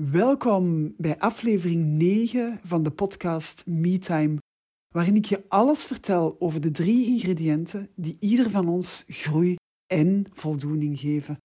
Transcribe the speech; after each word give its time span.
Welkom 0.00 0.94
bij 0.96 1.18
aflevering 1.18 1.84
9 1.84 2.60
van 2.64 2.82
de 2.82 2.90
podcast 2.90 3.66
MeTime, 3.66 4.38
waarin 4.94 5.16
ik 5.16 5.24
je 5.24 5.44
alles 5.48 5.84
vertel 5.84 6.36
over 6.38 6.60
de 6.60 6.70
drie 6.70 7.06
ingrediënten 7.06 7.90
die 7.94 8.16
ieder 8.20 8.50
van 8.50 8.68
ons 8.68 9.04
groei 9.08 9.56
en 9.86 10.24
voldoening 10.32 11.00
geven. 11.00 11.36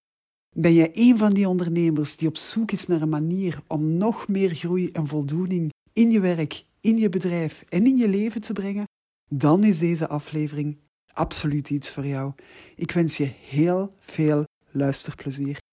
Ben 0.56 0.74
jij 0.74 0.90
een 0.94 1.18
van 1.18 1.34
die 1.34 1.48
ondernemers 1.48 2.18
die 2.18 2.28
op 2.28 2.38
zoek 2.38 2.72
is 2.72 2.88
naar 2.88 3.02
een 3.02 3.10
manier 3.10 3.62
om 3.68 3.98
nog 3.98 4.28
meer 4.28 4.56
groei 4.56 4.92
en 4.92 5.08
voldoening 5.08 5.70
in 5.94 6.12
je 6.12 6.20
werk, 6.20 6.66
in 6.82 6.98
je 6.98 7.10
bedrijf 7.10 7.64
en 7.70 7.86
in 7.86 7.98
je 7.98 8.08
leven 8.08 8.42
te 8.42 8.54
brengen? 8.54 8.86
Dan 9.30 9.64
is 9.64 9.80
deze 9.80 10.08
aflevering 10.08 10.78
absoluut 11.12 11.70
iets 11.70 11.92
voor 11.92 12.06
jou. 12.06 12.34
Ik 12.76 12.92
wens 12.92 13.18
je 13.18 13.26
heel 13.26 13.94
veel 14.00 14.44
luisterplezier. 14.72 15.66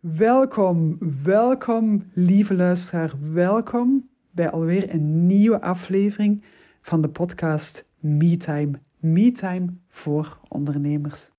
Welkom, 0.00 0.98
welkom, 1.22 2.10
lieve 2.14 2.54
luisteraar. 2.54 3.32
Welkom 3.32 4.08
bij 4.30 4.50
alweer 4.50 4.94
een 4.94 5.26
nieuwe 5.26 5.60
aflevering 5.60 6.44
van 6.82 7.02
de 7.02 7.08
podcast 7.08 7.84
MeTime. 7.98 8.70
MeTime 8.98 9.66
voor 9.88 10.38
ondernemers. 10.48 11.30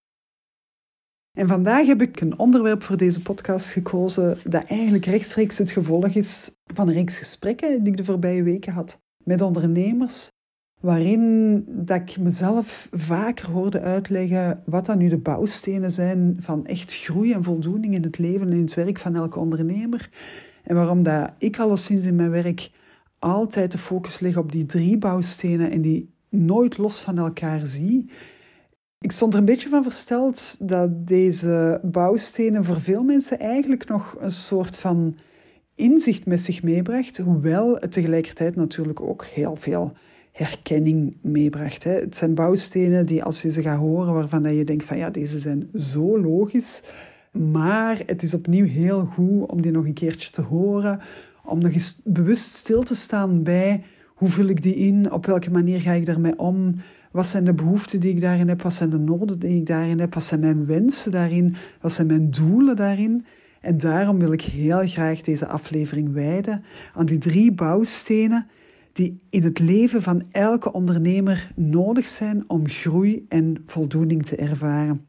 En 1.38 1.48
vandaag 1.48 1.86
heb 1.88 2.02
ik 2.02 2.22
een 2.22 2.40
onderwerp 2.40 2.84
voor 2.84 2.98
deze 2.98 3.22
podcast 3.22 3.66
gekozen 3.66 4.38
dat 4.44 4.66
eigenlijk 4.66 5.06
rechtstreeks 5.06 5.58
het 5.58 5.72
gevolg 5.72 6.16
is 6.16 6.52
van 6.64 6.88
een 6.88 6.94
reeks 6.94 7.18
gesprekken 7.18 7.84
die 7.84 7.92
ik 7.92 7.98
de 7.98 8.06
voorbije 8.06 8.44
weken 8.44 8.74
had 8.74 9.00
met 9.24 9.42
ondernemers 9.42 10.32
waarin 10.82 11.64
dat 11.68 12.02
ik 12.02 12.18
mezelf 12.18 12.88
vaker 12.92 13.50
hoorde 13.50 13.80
uitleggen 13.80 14.64
wat 14.66 14.86
dan 14.86 14.98
nu 14.98 15.10
de 15.10 15.18
bouwstenen 15.18 15.92
zijn 15.92 16.38
van 16.40 16.66
echt 16.66 16.94
groei 16.94 17.34
en 17.34 17.44
voldoening 17.44 17.94
in 17.94 18.04
het 18.04 18.18
leven 18.18 18.48
en 18.48 18.54
in 18.54 18.66
het 18.66 18.74
werk 18.74 19.00
van 19.00 19.16
elke 19.16 19.40
ondernemer. 19.40 20.10
En 20.64 20.76
waarom 20.76 21.04
dat 21.04 21.32
ik 21.38 21.60
alleszins 21.60 22.04
in 22.04 22.16
mijn 22.16 22.30
werk 22.30 22.70
altijd 23.20 23.72
de 23.72 23.78
focus 23.78 24.20
leg 24.20 24.38
op 24.38 24.52
die 24.52 24.66
drie 24.66 24.98
bouwstenen 24.98 25.72
en 25.72 25.82
die 25.82 26.10
nooit 26.30 26.78
los 26.78 27.04
van 27.04 27.18
elkaar 27.18 27.68
zie. 27.68 28.12
Ik 29.00 29.12
stond 29.12 29.34
er 29.34 29.40
een 29.40 29.46
beetje 29.46 29.70
van 29.70 29.84
versteld 29.84 30.56
dat 30.60 31.08
deze 31.08 31.80
bouwstenen 31.84 32.66
voor 32.66 32.82
veel 32.82 33.04
mensen 33.04 33.40
eigenlijk 33.40 33.88
nog 33.88 34.16
een 34.20 34.32
soort 34.32 34.80
van 34.80 35.16
inzicht 35.76 36.26
met 36.26 36.40
zich 36.40 36.64
meebracht, 36.64 37.18
hoewel 37.18 37.76
het 37.80 37.92
tegelijkertijd 37.92 38.56
natuurlijk 38.56 39.02
ook 39.02 39.26
heel 39.26 39.56
veel 39.56 39.94
herkenning 40.32 41.18
meebracht. 41.22 41.84
Hè. 41.84 41.92
Het 41.92 42.16
zijn 42.16 42.36
bouwstenen 42.36 43.06
die 43.06 43.24
als 43.24 43.42
je 43.42 43.52
ze 43.52 43.62
gaat 43.62 43.80
horen, 43.80 44.14
waarvan 44.14 44.56
je 44.56 44.64
denkt 44.64 44.86
van 44.86 44.98
ja, 44.98 45.10
deze 45.10 45.40
zijn 45.40 45.70
zo 45.74 46.20
logisch. 46.20 46.82
Maar 47.32 48.02
het 48.06 48.24
is 48.24 48.34
opnieuw 48.34 48.66
heel 48.66 49.06
goed 49.06 49.50
om 49.50 49.62
die 49.62 49.72
nog 49.72 49.86
een 49.86 49.94
keertje 49.94 50.32
te 50.32 50.42
horen, 50.42 51.02
om 51.46 51.60
nog 51.60 51.74
eens 51.74 51.98
bewust 52.04 52.56
stil 52.56 52.84
te 52.84 52.96
staan 52.96 53.44
bij 53.44 53.84
hoe 54.08 54.30
vul 54.30 54.48
ik 54.48 54.62
die 54.62 54.76
in, 54.76 55.12
op 55.12 55.26
welke 55.26 55.52
manier 55.52 55.80
ga 55.80 55.92
ik 55.92 56.06
daarmee 56.06 56.40
om, 56.40 56.76
wat 57.12 57.26
zijn 57.26 57.44
de 57.44 57.54
behoeften 57.54 58.00
die 58.00 58.16
ik 58.16 58.22
daarin 58.22 58.48
heb, 58.48 58.62
wat 58.62 58.74
zijn 58.74 58.90
de 58.90 58.98
noden 58.98 59.40
die 59.40 59.60
ik 59.60 59.66
daarin 59.66 60.00
heb, 60.00 60.14
wat 60.14 60.24
zijn 60.24 60.40
mijn 60.40 60.66
wensen 60.66 61.12
daarin, 61.12 61.56
wat 61.82 61.92
zijn 61.92 62.08
mijn 62.08 62.32
doelen 62.32 62.76
daarin. 62.76 63.26
En 63.62 63.78
daarom 63.78 64.20
wil 64.20 64.32
ik 64.32 64.42
heel 64.42 64.88
graag 64.88 65.22
deze 65.22 65.48
aflevering 65.48 66.14
wijden 66.14 66.64
aan 66.94 67.06
die 67.06 67.18
drie 67.18 67.54
bouwstenen 67.54 68.48
die 68.94 69.22
in 69.30 69.44
het 69.44 69.60
leven 69.60 70.02
van 70.02 70.24
elke 70.32 70.74
ondernemer 70.74 71.52
nodig 71.56 72.08
zijn 72.08 72.44
om 72.48 72.68
groei 72.68 73.26
en 73.30 73.64
voldoening 73.66 74.26
te 74.26 74.36
ervaren. 74.36 75.06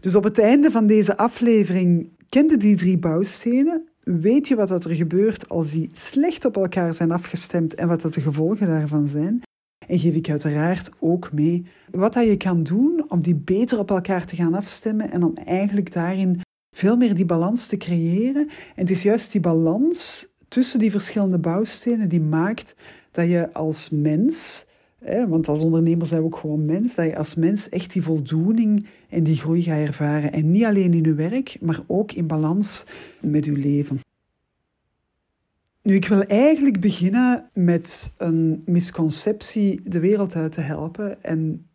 Dus 0.00 0.14
op 0.14 0.24
het 0.24 0.38
einde 0.38 0.70
van 0.70 0.86
deze 0.86 1.16
aflevering 1.16 2.10
kende 2.28 2.56
die 2.56 2.76
drie 2.76 2.98
bouwstenen. 2.98 3.88
Weet 4.02 4.48
je 4.48 4.56
wat 4.56 4.70
er 4.70 4.94
gebeurt 4.94 5.48
als 5.48 5.70
die 5.70 5.90
slecht 5.92 6.44
op 6.44 6.56
elkaar 6.56 6.94
zijn 6.94 7.10
afgestemd 7.10 7.74
en 7.74 7.88
wat 7.88 8.02
de 8.02 8.20
gevolgen 8.20 8.66
daarvan 8.66 9.08
zijn? 9.08 9.40
En 9.86 9.98
geef 9.98 10.14
ik 10.14 10.30
uiteraard 10.30 10.90
ook 11.00 11.32
mee 11.32 11.66
wat 11.90 12.14
je 12.14 12.36
kan 12.36 12.62
doen 12.62 13.04
om 13.08 13.22
die 13.22 13.42
beter 13.44 13.78
op 13.78 13.90
elkaar 13.90 14.26
te 14.26 14.36
gaan 14.36 14.54
afstemmen 14.54 15.10
en 15.10 15.22
om 15.22 15.36
eigenlijk 15.36 15.92
daarin 15.92 16.40
veel 16.70 16.96
meer 16.96 17.14
die 17.14 17.24
balans 17.24 17.68
te 17.68 17.76
creëren. 17.76 18.48
En 18.48 18.86
het 18.86 18.90
is 18.90 19.02
juist 19.02 19.32
die 19.32 19.40
balans 19.40 20.26
tussen 20.56 20.78
die 20.78 20.90
verschillende 20.90 21.38
bouwstenen 21.38 22.08
die 22.08 22.20
maakt 22.20 22.74
dat 23.10 23.28
je 23.28 23.52
als 23.52 23.88
mens, 23.90 24.64
hè, 24.98 25.28
want 25.28 25.48
als 25.48 25.60
ondernemer 25.60 26.06
zijn 26.06 26.20
we 26.20 26.26
ook 26.26 26.36
gewoon 26.36 26.64
mens, 26.64 26.94
dat 26.94 27.06
je 27.06 27.16
als 27.16 27.34
mens 27.34 27.68
echt 27.68 27.92
die 27.92 28.02
voldoening 28.02 28.86
en 29.08 29.22
die 29.22 29.36
groei 29.36 29.62
gaat 29.62 29.86
ervaren. 29.86 30.32
En 30.32 30.50
niet 30.50 30.64
alleen 30.64 30.92
in 30.92 31.04
je 31.04 31.14
werk, 31.14 31.56
maar 31.60 31.80
ook 31.86 32.12
in 32.12 32.26
balans 32.26 32.84
met 33.20 33.44
je 33.44 33.52
leven. 33.52 34.00
Nu, 35.82 35.94
ik 35.94 36.08
wil 36.08 36.22
eigenlijk 36.22 36.80
beginnen 36.80 37.50
met 37.52 38.12
een 38.16 38.62
misconceptie 38.64 39.80
de 39.84 40.00
wereld 40.00 40.34
uit 40.34 40.52
te 40.52 40.60
helpen. 40.60 41.22
En 41.22 41.66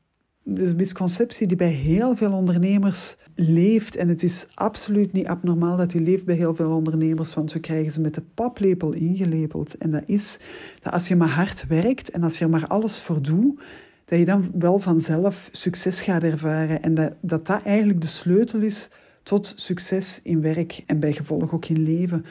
de 0.43 0.73
misconceptie 0.75 1.47
die 1.47 1.57
bij 1.57 1.71
heel 1.71 2.15
veel 2.15 2.31
ondernemers 2.31 3.15
leeft. 3.35 3.95
En 3.95 4.09
het 4.09 4.23
is 4.23 4.45
absoluut 4.53 5.11
niet 5.11 5.27
abnormaal 5.27 5.77
dat 5.77 5.91
die 5.91 6.01
leeft 6.01 6.25
bij 6.25 6.35
heel 6.35 6.55
veel 6.55 6.71
ondernemers, 6.71 7.33
want 7.33 7.53
we 7.53 7.59
krijgen 7.59 7.93
ze 7.93 8.01
met 8.01 8.13
de 8.13 8.23
paplepel 8.35 8.93
ingelepeld. 8.93 9.77
En 9.77 9.91
dat 9.91 10.03
is 10.05 10.37
dat 10.81 10.93
als 10.93 11.07
je 11.07 11.15
maar 11.15 11.29
hard 11.29 11.67
werkt 11.67 12.09
en 12.09 12.23
als 12.23 12.37
je 12.37 12.43
er 12.43 12.49
maar 12.49 12.67
alles 12.67 13.03
voor 13.05 13.21
doet, 13.21 13.61
dat 14.05 14.19
je 14.19 14.25
dan 14.25 14.51
wel 14.53 14.79
vanzelf 14.79 15.49
succes 15.51 16.01
gaat 16.01 16.23
ervaren. 16.23 16.81
En 16.81 16.93
dat 16.93 17.13
dat, 17.21 17.45
dat 17.45 17.63
eigenlijk 17.63 18.01
de 18.01 18.07
sleutel 18.07 18.59
is 18.59 18.89
tot 19.23 19.53
succes 19.55 20.19
in 20.23 20.41
werk 20.41 20.83
en 20.85 20.99
bij 20.99 21.13
gevolg 21.13 21.53
ook 21.53 21.65
in 21.65 21.83
leven. 21.83 22.25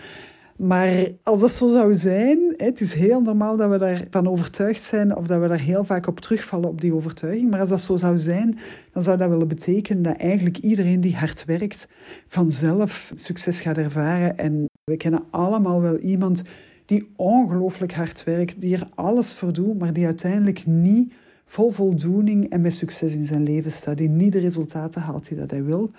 Maar 0.62 1.08
als 1.22 1.40
dat 1.40 1.50
zo 1.50 1.68
zou 1.68 1.98
zijn, 1.98 2.54
het 2.56 2.80
is 2.80 2.92
heel 2.92 3.20
normaal 3.20 3.56
dat 3.56 3.70
we 3.70 3.78
daarvan 3.78 4.28
overtuigd 4.28 4.82
zijn 4.82 5.16
of 5.16 5.26
dat 5.26 5.40
we 5.40 5.48
daar 5.48 5.60
heel 5.60 5.84
vaak 5.84 6.06
op 6.06 6.20
terugvallen 6.20 6.68
op 6.68 6.80
die 6.80 6.94
overtuiging. 6.94 7.50
Maar 7.50 7.60
als 7.60 7.68
dat 7.68 7.80
zo 7.80 7.96
zou 7.96 8.18
zijn, 8.18 8.58
dan 8.92 9.02
zou 9.02 9.16
dat 9.16 9.28
willen 9.28 9.48
betekenen 9.48 10.02
dat 10.02 10.16
eigenlijk 10.16 10.58
iedereen 10.58 11.00
die 11.00 11.16
hard 11.16 11.44
werkt 11.44 11.88
vanzelf 12.28 13.12
succes 13.16 13.60
gaat 13.60 13.76
ervaren. 13.76 14.38
En 14.38 14.68
we 14.84 14.96
kennen 14.96 15.24
allemaal 15.30 15.80
wel 15.80 15.96
iemand 15.96 16.42
die 16.86 17.08
ongelooflijk 17.16 17.92
hard 17.92 18.24
werkt, 18.24 18.60
die 18.60 18.76
er 18.76 18.88
alles 18.94 19.36
voor 19.38 19.52
doet, 19.52 19.78
maar 19.78 19.92
die 19.92 20.06
uiteindelijk 20.06 20.66
niet 20.66 21.12
vol 21.44 21.70
voldoening 21.70 22.50
en 22.50 22.60
met 22.60 22.72
succes 22.72 23.12
in 23.12 23.26
zijn 23.26 23.42
leven 23.42 23.72
staat, 23.72 23.96
die 23.96 24.08
niet 24.08 24.32
de 24.32 24.38
resultaten 24.38 25.02
haalt 25.02 25.28
die 25.28 25.38
dat 25.38 25.50
hij 25.50 25.64
wil 25.64 25.90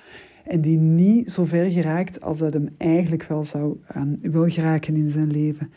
en 0.46 0.62
die 0.62 0.78
niet 0.78 1.29
zo 1.29 1.46
ver 1.46 1.69
geraakt 1.69 2.22
als 2.22 2.38
dat 2.38 2.53
hem 2.53 2.69
eigenlijk 2.78 3.24
wel 3.24 3.46
zou 3.46 3.78
aan, 3.88 4.18
wil 4.22 4.50
geraken 4.50 4.96
in 4.96 5.09
zijn 5.09 5.31
leven. 5.31 5.72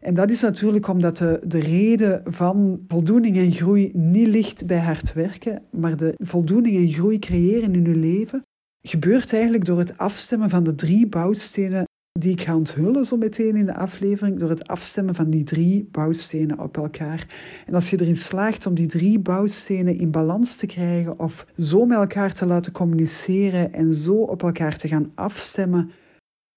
En 0.00 0.14
dat 0.14 0.30
is 0.30 0.40
natuurlijk 0.40 0.88
omdat 0.88 1.16
de, 1.16 1.40
de 1.44 1.58
reden 1.58 2.22
van 2.24 2.80
voldoening 2.88 3.36
en 3.36 3.52
groei 3.52 3.90
niet 3.92 4.28
ligt 4.28 4.66
bij 4.66 4.80
hard 4.80 5.12
werken, 5.12 5.62
maar 5.70 5.96
de 5.96 6.14
voldoening 6.16 6.76
en 6.76 6.88
groei 6.88 7.18
creëren 7.18 7.74
in 7.74 7.86
uw 7.86 8.00
leven 8.00 8.44
gebeurt 8.82 9.32
eigenlijk 9.32 9.64
door 9.64 9.78
het 9.78 9.98
afstemmen 9.98 10.50
van 10.50 10.64
de 10.64 10.74
drie 10.74 11.08
bouwstenen 11.08 11.88
die 12.20 12.32
ik 12.32 12.40
ga 12.40 12.56
onthullen 12.56 13.04
zo 13.04 13.16
meteen 13.16 13.56
in 13.56 13.66
de 13.66 13.74
aflevering 13.74 14.38
door 14.38 14.50
het 14.50 14.66
afstemmen 14.66 15.14
van 15.14 15.30
die 15.30 15.44
drie 15.44 15.88
bouwstenen 15.92 16.58
op 16.58 16.76
elkaar. 16.76 17.26
En 17.66 17.74
als 17.74 17.90
je 17.90 18.00
erin 18.00 18.16
slaagt 18.16 18.66
om 18.66 18.74
die 18.74 18.88
drie 18.88 19.18
bouwstenen 19.18 19.98
in 19.98 20.10
balans 20.10 20.56
te 20.56 20.66
krijgen 20.66 21.18
of 21.18 21.46
zo 21.56 21.84
met 21.86 21.98
elkaar 21.98 22.34
te 22.34 22.46
laten 22.46 22.72
communiceren 22.72 23.72
en 23.72 23.94
zo 23.94 24.14
op 24.14 24.42
elkaar 24.42 24.78
te 24.78 24.88
gaan 24.88 25.12
afstemmen, 25.14 25.90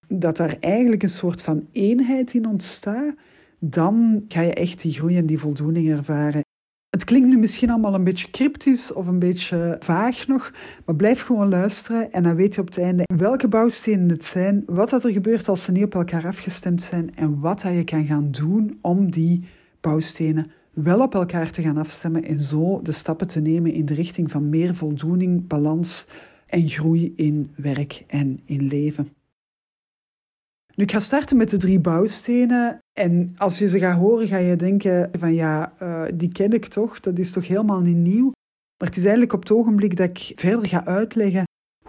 dat 0.08 0.38
daar 0.38 0.58
eigenlijk 0.60 1.04
een 1.04 1.10
soort 1.10 1.42
van 1.42 1.68
eenheid 1.72 2.34
in 2.34 2.48
ontstaat, 2.48 3.16
dan 3.60 4.26
ga 4.28 4.42
je 4.42 4.54
echt 4.54 4.82
die 4.82 4.94
groei 4.94 5.18
en 5.18 5.26
die 5.26 5.40
voldoening 5.40 5.90
ervaren. 5.90 6.43
Het 6.94 7.04
klinkt 7.04 7.28
nu 7.28 7.38
misschien 7.38 7.70
allemaal 7.70 7.94
een 7.94 8.04
beetje 8.04 8.32
cryptisch 8.32 8.94
of 8.94 9.08
een 9.08 9.20
beetje 9.20 9.76
vaag 9.80 10.28
nog, 10.28 10.52
maar 10.86 10.96
blijf 10.96 11.20
gewoon 11.20 11.50
luisteren 11.50 12.12
en 12.12 12.24
dan 12.24 12.36
weet 12.36 12.56
je 12.56 12.62
op 12.62 12.68
het 12.68 12.78
einde 12.78 13.04
welke 13.16 13.48
bouwstenen 13.48 14.10
het 14.10 14.24
zijn, 14.24 14.64
wat 14.66 14.92
er 14.92 15.12
gebeurt 15.12 15.48
als 15.48 15.64
ze 15.64 15.72
niet 15.72 15.84
op 15.84 15.94
elkaar 15.94 16.28
afgestemd 16.28 16.82
zijn 16.82 17.16
en 17.16 17.40
wat 17.40 17.62
je 17.62 17.84
kan 17.84 18.06
gaan 18.06 18.32
doen 18.32 18.78
om 18.82 19.12
die 19.12 19.46
bouwstenen 19.82 20.52
wel 20.74 21.02
op 21.02 21.14
elkaar 21.14 21.52
te 21.52 21.62
gaan 21.62 21.78
afstemmen 21.78 22.24
en 22.24 22.40
zo 22.40 22.82
de 22.82 22.94
stappen 22.94 23.28
te 23.28 23.40
nemen 23.40 23.74
in 23.74 23.86
de 23.86 23.94
richting 23.94 24.32
van 24.32 24.50
meer 24.50 24.76
voldoening, 24.76 25.48
balans 25.48 26.06
en 26.48 26.70
groei 26.70 27.14
in 27.16 27.52
werk 27.56 28.04
en 28.08 28.40
in 28.46 28.68
leven. 28.68 29.10
Nu, 30.76 30.84
ik 30.84 30.92
ga 30.92 31.00
starten 31.00 31.38
met 31.38 31.50
de 31.50 31.58
drie 31.58 31.80
bouwstenen. 31.80 32.80
En 32.94 33.34
als 33.38 33.58
je 33.58 33.68
ze 33.68 33.80
gaat 33.80 34.00
horen, 34.00 34.28
ga 34.28 34.38
je 34.38 34.56
denken 34.56 35.10
van 35.20 35.34
ja, 35.34 35.74
uh, 35.82 36.04
die 36.14 36.32
ken 36.32 36.52
ik 36.52 36.66
toch, 36.66 37.00
dat 37.00 37.18
is 37.18 37.32
toch 37.32 37.48
helemaal 37.48 37.80
niet 37.80 37.96
nieuw. 37.96 38.32
Maar 38.78 38.88
het 38.88 38.98
is 38.98 39.04
eigenlijk 39.04 39.34
op 39.34 39.42
het 39.42 39.52
ogenblik 39.52 39.98
dat 39.98 40.10
ik 40.10 40.32
verder 40.36 40.68
ga 40.68 40.86
uitleggen 40.86 41.44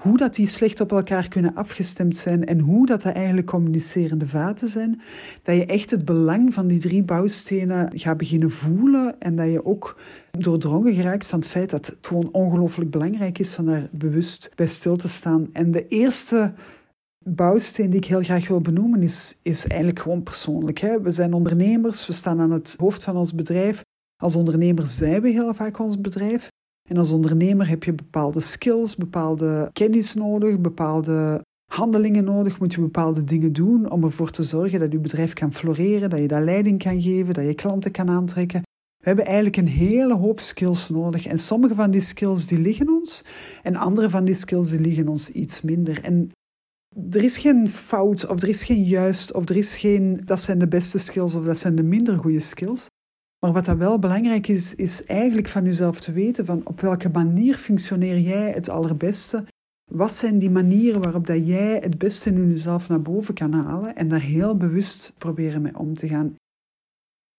hoe 0.04 0.16
dat 0.16 0.34
die 0.34 0.48
slecht 0.48 0.80
op 0.80 0.92
elkaar 0.92 1.28
kunnen 1.28 1.54
afgestemd 1.54 2.16
zijn 2.16 2.44
en 2.44 2.58
hoe 2.58 2.86
dat, 2.86 3.02
dat 3.02 3.14
eigenlijk 3.14 3.46
communicerende 3.46 4.26
vaten 4.26 4.68
zijn, 4.68 5.02
dat 5.42 5.56
je 5.56 5.66
echt 5.66 5.90
het 5.90 6.04
belang 6.04 6.54
van 6.54 6.66
die 6.66 6.80
drie 6.80 7.02
bouwstenen 7.02 7.98
gaat 7.98 8.16
beginnen 8.16 8.50
voelen 8.50 9.20
en 9.20 9.36
dat 9.36 9.50
je 9.50 9.64
ook 9.64 10.00
doordrongen 10.30 10.94
geraakt 10.94 11.26
van 11.26 11.38
het 11.38 11.48
feit 11.48 11.70
dat 11.70 11.86
het 11.86 11.96
gewoon 12.00 12.28
ongelooflijk 12.32 12.90
belangrijk 12.90 13.38
is 13.38 13.56
om 13.58 13.66
daar 13.66 13.88
bewust 13.92 14.50
bij 14.54 14.66
stil 14.66 14.96
te 14.96 15.08
staan. 15.08 15.48
En 15.52 15.70
de 15.70 15.88
eerste 15.88 16.52
bouwsteen 17.24 17.90
die 17.90 18.00
ik 18.00 18.04
heel 18.04 18.22
graag 18.22 18.48
wil 18.48 18.60
benoemen 18.60 19.02
is, 19.02 19.36
is 19.42 19.66
eigenlijk 19.66 20.00
gewoon 20.00 20.22
persoonlijk. 20.22 20.78
Hè. 20.78 21.00
We 21.00 21.12
zijn 21.12 21.32
ondernemers, 21.32 22.06
we 22.06 22.12
staan 22.12 22.40
aan 22.40 22.50
het 22.50 22.74
hoofd 22.76 23.04
van 23.04 23.16
ons 23.16 23.34
bedrijf. 23.34 23.82
Als 24.16 24.34
ondernemer 24.34 24.88
zijn 24.88 25.22
we 25.22 25.28
heel 25.28 25.54
vaak 25.54 25.78
ons 25.78 26.00
bedrijf. 26.00 26.48
En 26.88 26.96
als 26.96 27.10
ondernemer 27.10 27.68
heb 27.68 27.84
je 27.84 27.92
bepaalde 27.92 28.40
skills, 28.40 28.96
bepaalde 28.96 29.70
kennis 29.72 30.14
nodig, 30.14 30.60
bepaalde 30.60 31.44
handelingen 31.70 32.24
nodig, 32.24 32.58
moet 32.58 32.72
je 32.72 32.80
bepaalde 32.80 33.24
dingen 33.24 33.52
doen 33.52 33.90
om 33.90 34.04
ervoor 34.04 34.30
te 34.30 34.42
zorgen 34.42 34.80
dat 34.80 34.92
je 34.92 34.98
bedrijf 34.98 35.32
kan 35.32 35.52
floreren, 35.52 36.10
dat 36.10 36.18
je 36.18 36.28
daar 36.28 36.44
leiding 36.44 36.82
kan 36.82 37.02
geven, 37.02 37.34
dat 37.34 37.44
je 37.44 37.54
klanten 37.54 37.90
kan 37.90 38.08
aantrekken. 38.08 38.62
We 38.96 39.10
hebben 39.10 39.24
eigenlijk 39.24 39.56
een 39.56 39.68
hele 39.68 40.14
hoop 40.14 40.40
skills 40.40 40.88
nodig. 40.88 41.26
En 41.26 41.38
sommige 41.38 41.74
van 41.74 41.90
die 41.90 42.00
skills 42.00 42.46
die 42.46 42.58
liggen 42.58 42.88
ons 42.88 43.24
en 43.62 43.76
andere 43.76 44.10
van 44.10 44.24
die 44.24 44.34
skills 44.34 44.68
die 44.68 44.80
liggen 44.80 45.08
ons 45.08 45.28
iets 45.28 45.62
minder. 45.62 46.02
En 46.02 46.30
er 47.10 47.24
is 47.24 47.38
geen 47.38 47.68
fout 47.68 48.26
of 48.26 48.42
er 48.42 48.48
is 48.48 48.64
geen 48.64 48.84
juist 48.84 49.32
of 49.32 49.48
er 49.48 49.56
is 49.56 49.76
geen 49.80 50.20
dat 50.24 50.40
zijn 50.40 50.58
de 50.58 50.68
beste 50.68 50.98
skills 50.98 51.34
of 51.34 51.44
dat 51.44 51.58
zijn 51.58 51.76
de 51.76 51.82
minder 51.82 52.18
goede 52.18 52.40
skills. 52.40 52.86
Maar 53.40 53.52
wat 53.52 53.64
dan 53.64 53.78
wel 53.78 53.98
belangrijk 53.98 54.48
is, 54.48 54.74
is 54.74 55.04
eigenlijk 55.04 55.48
van 55.48 55.64
jezelf 55.64 56.00
te 56.00 56.12
weten 56.12 56.44
van 56.44 56.66
op 56.66 56.80
welke 56.80 57.08
manier 57.08 57.56
functioneer 57.56 58.18
jij 58.18 58.50
het 58.50 58.68
allerbeste. 58.68 59.46
Wat 59.90 60.14
zijn 60.14 60.38
die 60.38 60.50
manieren 60.50 61.00
waarop 61.00 61.26
dat 61.26 61.46
jij 61.46 61.78
het 61.82 61.98
beste 61.98 62.30
in 62.30 62.48
jezelf 62.48 62.88
naar 62.88 63.02
boven 63.02 63.34
kan 63.34 63.52
halen 63.52 63.94
en 63.94 64.08
daar 64.08 64.20
heel 64.20 64.56
bewust 64.56 65.12
proberen 65.18 65.62
mee 65.62 65.78
om 65.78 65.94
te 65.94 66.08
gaan. 66.08 66.34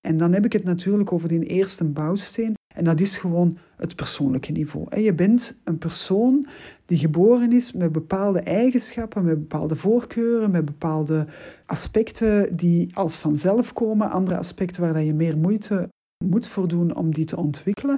En 0.02 0.18
dan 0.18 0.34
heb 0.34 0.46
ik 0.46 0.54
het 0.54 0.64
natuurlijk 0.64 1.12
over 1.12 1.28
die 1.28 1.46
eerste 1.46 1.84
bouwsteen. 1.84 2.55
En 2.76 2.84
dat 2.84 3.00
is 3.00 3.18
gewoon 3.18 3.58
het 3.78 3.96
persoonlijke 3.96 4.52
niveau. 4.52 5.02
Je 5.02 5.14
bent 5.14 5.56
een 5.64 5.78
persoon 5.78 6.48
die 6.86 6.98
geboren 6.98 7.52
is 7.52 7.74
met 7.74 7.92
bepaalde 7.92 8.40
eigenschappen, 8.40 9.26
met 9.26 9.40
bepaalde 9.40 9.76
voorkeuren, 9.76 10.52
met 10.52 10.66
bepaalde 10.66 11.28
aspecten 11.66 12.56
die 12.56 12.96
als 12.96 13.16
vanzelf 13.22 13.74
komen, 13.74 14.12
andere 14.12 14.38
aspecten 14.38 14.82
waar 14.82 15.04
je 15.04 15.14
meer 15.14 15.38
moeite 15.38 15.90
moet 16.26 16.48
voor 16.48 16.68
doen 16.68 16.96
om 16.96 17.14
die 17.14 17.26
te 17.26 17.38
ontwikkelen. 17.38 17.98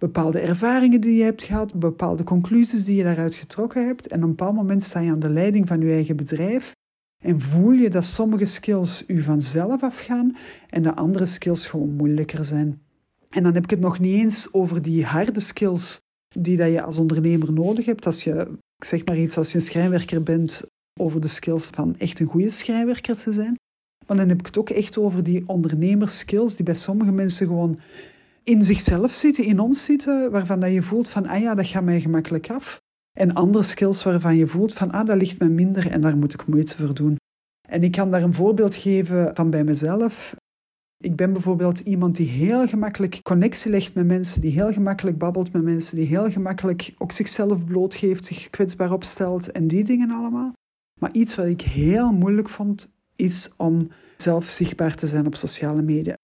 Bepaalde 0.00 0.40
ervaringen 0.40 1.00
die 1.00 1.16
je 1.16 1.24
hebt 1.24 1.42
gehad, 1.42 1.74
bepaalde 1.74 2.24
conclusies 2.24 2.84
die 2.84 2.96
je 2.96 3.02
daaruit 3.02 3.34
getrokken 3.34 3.86
hebt. 3.86 4.06
En 4.06 4.16
op 4.18 4.22
een 4.22 4.28
bepaald 4.28 4.54
moment 4.54 4.82
sta 4.82 5.00
je 5.00 5.10
aan 5.10 5.20
de 5.20 5.28
leiding 5.28 5.68
van 5.68 5.80
je 5.80 5.92
eigen 5.92 6.16
bedrijf 6.16 6.72
en 7.22 7.40
voel 7.40 7.70
je 7.70 7.90
dat 7.90 8.04
sommige 8.04 8.46
skills 8.46 9.04
u 9.06 9.22
vanzelf 9.22 9.82
afgaan 9.82 10.36
en 10.68 10.82
de 10.82 10.94
andere 10.94 11.26
skills 11.26 11.66
gewoon 11.66 11.96
moeilijker 11.96 12.44
zijn. 12.44 12.80
En 13.32 13.42
dan 13.42 13.54
heb 13.54 13.62
ik 13.62 13.70
het 13.70 13.80
nog 13.80 13.98
niet 13.98 14.20
eens 14.20 14.48
over 14.52 14.82
die 14.82 15.04
harde 15.04 15.40
skills 15.40 16.00
die 16.28 16.56
dat 16.56 16.70
je 16.70 16.82
als 16.82 16.96
ondernemer 16.96 17.52
nodig 17.52 17.86
hebt. 17.86 18.06
Als 18.06 18.22
je, 18.22 18.58
zeg 18.76 19.04
maar 19.04 19.18
iets, 19.18 19.36
als 19.36 19.52
je 19.52 19.58
een 19.58 19.64
schrijnwerker 19.64 20.22
bent, 20.22 20.62
over 21.00 21.20
de 21.20 21.28
skills 21.28 21.68
van 21.72 21.98
echt 21.98 22.20
een 22.20 22.26
goede 22.26 22.50
schrijnwerker 22.50 23.22
te 23.22 23.32
zijn. 23.32 23.58
Maar 24.06 24.16
dan 24.16 24.28
heb 24.28 24.38
ik 24.38 24.46
het 24.46 24.58
ook 24.58 24.70
echt 24.70 24.98
over 24.98 25.22
die 25.22 25.48
ondernemerskills 25.48 26.56
die 26.56 26.64
bij 26.64 26.74
sommige 26.74 27.12
mensen 27.12 27.46
gewoon 27.46 27.80
in 28.42 28.62
zichzelf 28.62 29.10
zitten, 29.10 29.44
in 29.44 29.60
ons 29.60 29.84
zitten, 29.84 30.30
waarvan 30.30 30.60
dat 30.60 30.72
je 30.72 30.82
voelt 30.82 31.10
van, 31.10 31.26
ah 31.26 31.40
ja, 31.40 31.54
dat 31.54 31.66
gaat 31.66 31.84
mij 31.84 32.00
gemakkelijk 32.00 32.50
af. 32.50 32.80
En 33.12 33.34
andere 33.34 33.64
skills 33.64 34.02
waarvan 34.02 34.36
je 34.36 34.46
voelt 34.46 34.72
van, 34.72 34.90
ah, 34.90 35.06
dat 35.06 35.16
ligt 35.16 35.38
mij 35.38 35.48
minder 35.48 35.90
en 35.90 36.00
daar 36.00 36.16
moet 36.16 36.32
ik 36.32 36.46
moeite 36.46 36.76
voor 36.76 36.94
doen. 36.94 37.16
En 37.68 37.82
ik 37.82 37.92
kan 37.92 38.10
daar 38.10 38.22
een 38.22 38.34
voorbeeld 38.34 38.74
geven 38.74 39.34
van 39.34 39.50
bij 39.50 39.64
mezelf. 39.64 40.34
Ik 41.02 41.16
ben 41.16 41.32
bijvoorbeeld 41.32 41.78
iemand 41.78 42.16
die 42.16 42.28
heel 42.28 42.66
gemakkelijk 42.66 43.20
connectie 43.22 43.70
legt 43.70 43.94
met 43.94 44.06
mensen, 44.06 44.40
die 44.40 44.50
heel 44.50 44.72
gemakkelijk 44.72 45.18
babbelt 45.18 45.52
met 45.52 45.62
mensen, 45.62 45.96
die 45.96 46.06
heel 46.06 46.30
gemakkelijk 46.30 46.94
ook 46.98 47.12
zichzelf 47.12 47.64
blootgeeft, 47.64 48.24
zich 48.24 48.50
kwetsbaar 48.50 48.92
opstelt 48.92 49.50
en 49.50 49.66
die 49.66 49.84
dingen 49.84 50.10
allemaal. 50.10 50.52
Maar 51.00 51.12
iets 51.12 51.34
wat 51.34 51.46
ik 51.46 51.60
heel 51.60 52.12
moeilijk 52.12 52.48
vond, 52.48 52.88
is 53.16 53.50
om 53.56 53.90
zelf 54.16 54.44
zichtbaar 54.44 54.96
te 54.96 55.06
zijn 55.06 55.26
op 55.26 55.34
sociale 55.34 55.82
media. 55.82 56.16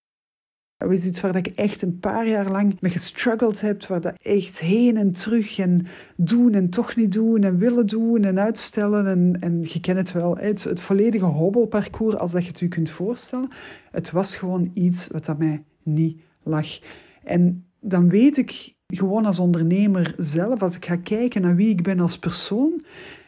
Dat 0.79 0.91
is 0.91 1.05
iets 1.05 1.21
waar 1.21 1.37
ik 1.37 1.47
echt 1.47 1.83
een 1.83 1.99
paar 1.99 2.29
jaar 2.29 2.51
lang 2.51 2.81
mee 2.81 2.93
gestruggeld 2.93 3.61
heb, 3.61 3.87
waar 3.87 4.01
dat 4.01 4.15
echt 4.23 4.59
heen 4.59 4.97
en 4.97 5.13
terug 5.13 5.59
en 5.59 5.87
doen 6.17 6.55
en 6.55 6.71
toch 6.71 6.97
niet 6.97 7.13
doen 7.13 7.43
en 7.43 7.59
willen 7.59 7.87
doen 7.87 8.25
en 8.25 8.39
uitstellen. 8.39 9.07
En, 9.07 9.37
en 9.41 9.61
je 9.63 9.81
kent 9.81 9.99
het 9.99 10.13
wel, 10.13 10.37
het, 10.37 10.81
volledige 10.81 11.25
hobbelparcours 11.25 12.17
als 12.17 12.33
dat 12.33 12.43
je 12.43 12.49
het 12.49 12.59
je 12.59 12.69
kunt 12.69 12.91
voorstellen. 12.91 13.49
Het 13.91 14.11
was 14.11 14.37
gewoon 14.37 14.71
iets 14.75 15.07
wat 15.07 15.29
aan 15.29 15.39
mij 15.39 15.63
niet 15.83 16.21
lag. 16.43 16.67
En 17.25 17.65
dan 17.81 18.09
weet 18.09 18.37
ik 18.37 18.75
gewoon 18.87 19.25
als 19.25 19.39
ondernemer 19.39 20.15
zelf, 20.19 20.63
als 20.63 20.77
ik 20.77 20.85
ga 20.85 20.97
kijken 20.97 21.43
naar 21.43 21.57
wie 21.57 21.69
ik 21.69 21.83
ben 21.83 22.01
als 22.01 22.19
persoon, 22.19 22.85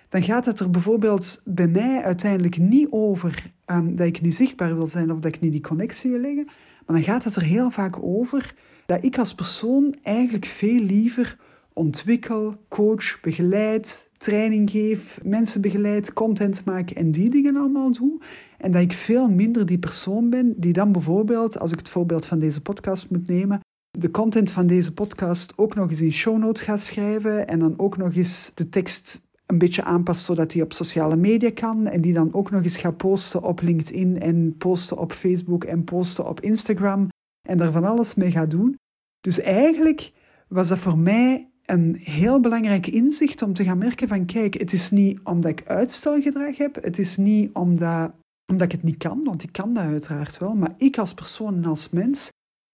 dan 0.09 0.23
gaat 0.23 0.45
het 0.45 0.61
er 0.61 0.71
bijvoorbeeld 0.71 1.41
bij 1.45 1.69
mij 1.69 2.03
uiteindelijk 2.03 2.59
niet 2.59 2.87
over 2.91 3.53
um, 3.67 3.97
dat 3.97 4.07
ik 4.07 4.21
niet 4.21 4.35
zichtbaar 4.35 4.77
wil 4.77 4.89
zijn 4.89 5.13
of 5.13 5.19
dat 5.21 5.35
ik 5.35 5.41
niet 5.41 5.53
die 5.53 5.61
connectie 5.61 6.11
wil 6.11 6.21
leggen, 6.21 6.49
maar 6.91 7.01
dan 7.01 7.09
gaat 7.09 7.25
het 7.25 7.37
er 7.37 7.43
heel 7.43 7.71
vaak 7.71 8.03
over 8.03 8.55
dat 8.87 9.05
ik 9.05 9.19
als 9.19 9.35
persoon 9.35 9.97
eigenlijk 10.03 10.47
veel 10.47 10.81
liever 10.81 11.37
ontwikkel, 11.73 12.57
coach, 12.69 13.21
begeleid, 13.21 14.09
training 14.19 14.71
geef, 14.71 15.19
mensen 15.23 15.61
begeleid, 15.61 16.13
content 16.13 16.65
maak 16.65 16.91
en 16.91 17.13
die 17.13 17.31
dingen 17.31 17.57
allemaal 17.57 17.93
doe. 17.93 18.23
En 18.59 18.73
dat 18.73 18.83
ik 18.83 18.93
veel 18.93 19.29
minder 19.29 19.67
die 19.67 19.79
persoon 19.79 20.31
ben 20.31 20.55
die 20.57 20.73
dan 20.73 20.93
bijvoorbeeld, 20.93 21.59
als 21.59 21.73
ik 21.73 21.79
het 21.79 21.91
voorbeeld 21.91 22.27
van 22.27 22.39
deze 22.39 22.61
podcast 22.61 23.11
moet 23.11 23.29
nemen, 23.29 23.61
de 23.91 24.11
content 24.11 24.51
van 24.51 24.67
deze 24.67 24.93
podcast 24.93 25.53
ook 25.57 25.75
nog 25.75 25.91
eens 25.91 26.01
in 26.01 26.13
show 26.13 26.39
notes 26.39 26.63
gaat 26.63 26.81
schrijven 26.81 27.47
en 27.47 27.59
dan 27.59 27.75
ook 27.77 27.97
nog 27.97 28.15
eens 28.15 28.51
de 28.55 28.69
tekst 28.69 29.21
een 29.51 29.59
beetje 29.59 29.85
aanpast 29.85 30.25
zodat 30.25 30.53
hij 30.53 30.63
op 30.63 30.73
sociale 30.73 31.17
media 31.17 31.51
kan. 31.51 31.87
En 31.87 32.01
die 32.01 32.13
dan 32.13 32.35
ook 32.35 32.51
nog 32.51 32.63
eens 32.63 32.79
gaat 32.79 32.97
posten 32.97 33.43
op 33.43 33.61
LinkedIn 33.61 34.21
en 34.21 34.55
posten 34.59 34.99
op 34.99 35.13
Facebook 35.13 35.65
en 35.65 35.85
posten 35.85 36.29
op 36.29 36.41
Instagram. 36.41 37.09
En 37.49 37.59
daar 37.59 37.73
van 37.73 37.85
alles 37.85 38.15
mee 38.15 38.31
gaat 38.31 38.51
doen. 38.51 38.79
Dus 39.21 39.41
eigenlijk 39.41 40.13
was 40.49 40.69
dat 40.69 40.79
voor 40.79 40.99
mij 40.99 41.49
een 41.65 41.97
heel 41.97 42.41
belangrijk 42.41 42.87
inzicht 42.87 43.43
om 43.43 43.55
te 43.55 43.65
gaan 43.65 43.79
merken 43.79 44.09
van 44.09 44.27
kijk, 44.27 44.55
het 44.55 44.73
is 44.73 44.91
niet 44.91 45.21
omdat 45.25 45.51
ik 45.51 45.67
uitstelgedrag 45.67 46.57
heb. 46.57 46.75
Het 46.75 46.99
is 46.99 47.17
niet 47.17 47.55
omdat, 47.55 48.13
omdat 48.47 48.67
ik 48.67 48.73
het 48.73 48.83
niet 48.83 48.97
kan, 48.97 49.25
want 49.25 49.43
ik 49.43 49.53
kan 49.53 49.75
dat 49.75 49.85
uiteraard 49.85 50.39
wel. 50.39 50.55
Maar 50.55 50.75
ik 50.77 50.99
als 50.99 51.15
persoon 51.15 51.55
en 51.55 51.65
als 51.65 51.89
mens 51.91 52.31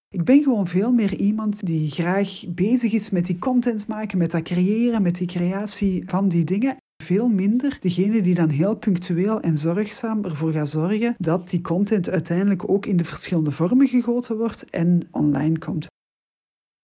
ik 0.08 0.24
ben 0.24 0.42
gewoon 0.42 0.66
veel 0.66 0.92
meer 0.92 1.14
iemand 1.14 1.66
die 1.66 1.90
graag 1.90 2.44
bezig 2.48 2.92
is 2.92 3.10
met 3.10 3.26
die 3.26 3.38
content 3.38 3.86
maken, 3.86 4.18
met 4.18 4.30
dat 4.30 4.42
creëren, 4.42 5.02
met 5.02 5.14
die 5.14 5.26
creatie 5.26 6.02
van 6.06 6.28
die 6.28 6.44
dingen. 6.44 6.76
Veel 7.04 7.28
minder 7.28 7.78
degene 7.80 8.22
die 8.22 8.34
dan 8.34 8.48
heel 8.48 8.76
punctueel 8.76 9.40
en 9.40 9.58
zorgzaam 9.58 10.24
ervoor 10.24 10.52
gaat 10.52 10.68
zorgen 10.68 11.14
dat 11.18 11.50
die 11.50 11.60
content 11.60 12.08
uiteindelijk 12.08 12.68
ook 12.68 12.86
in 12.86 12.96
de 12.96 13.04
verschillende 13.04 13.52
vormen 13.52 13.88
gegoten 13.88 14.36
wordt 14.36 14.70
en 14.70 15.08
online 15.10 15.58
komt. 15.58 15.86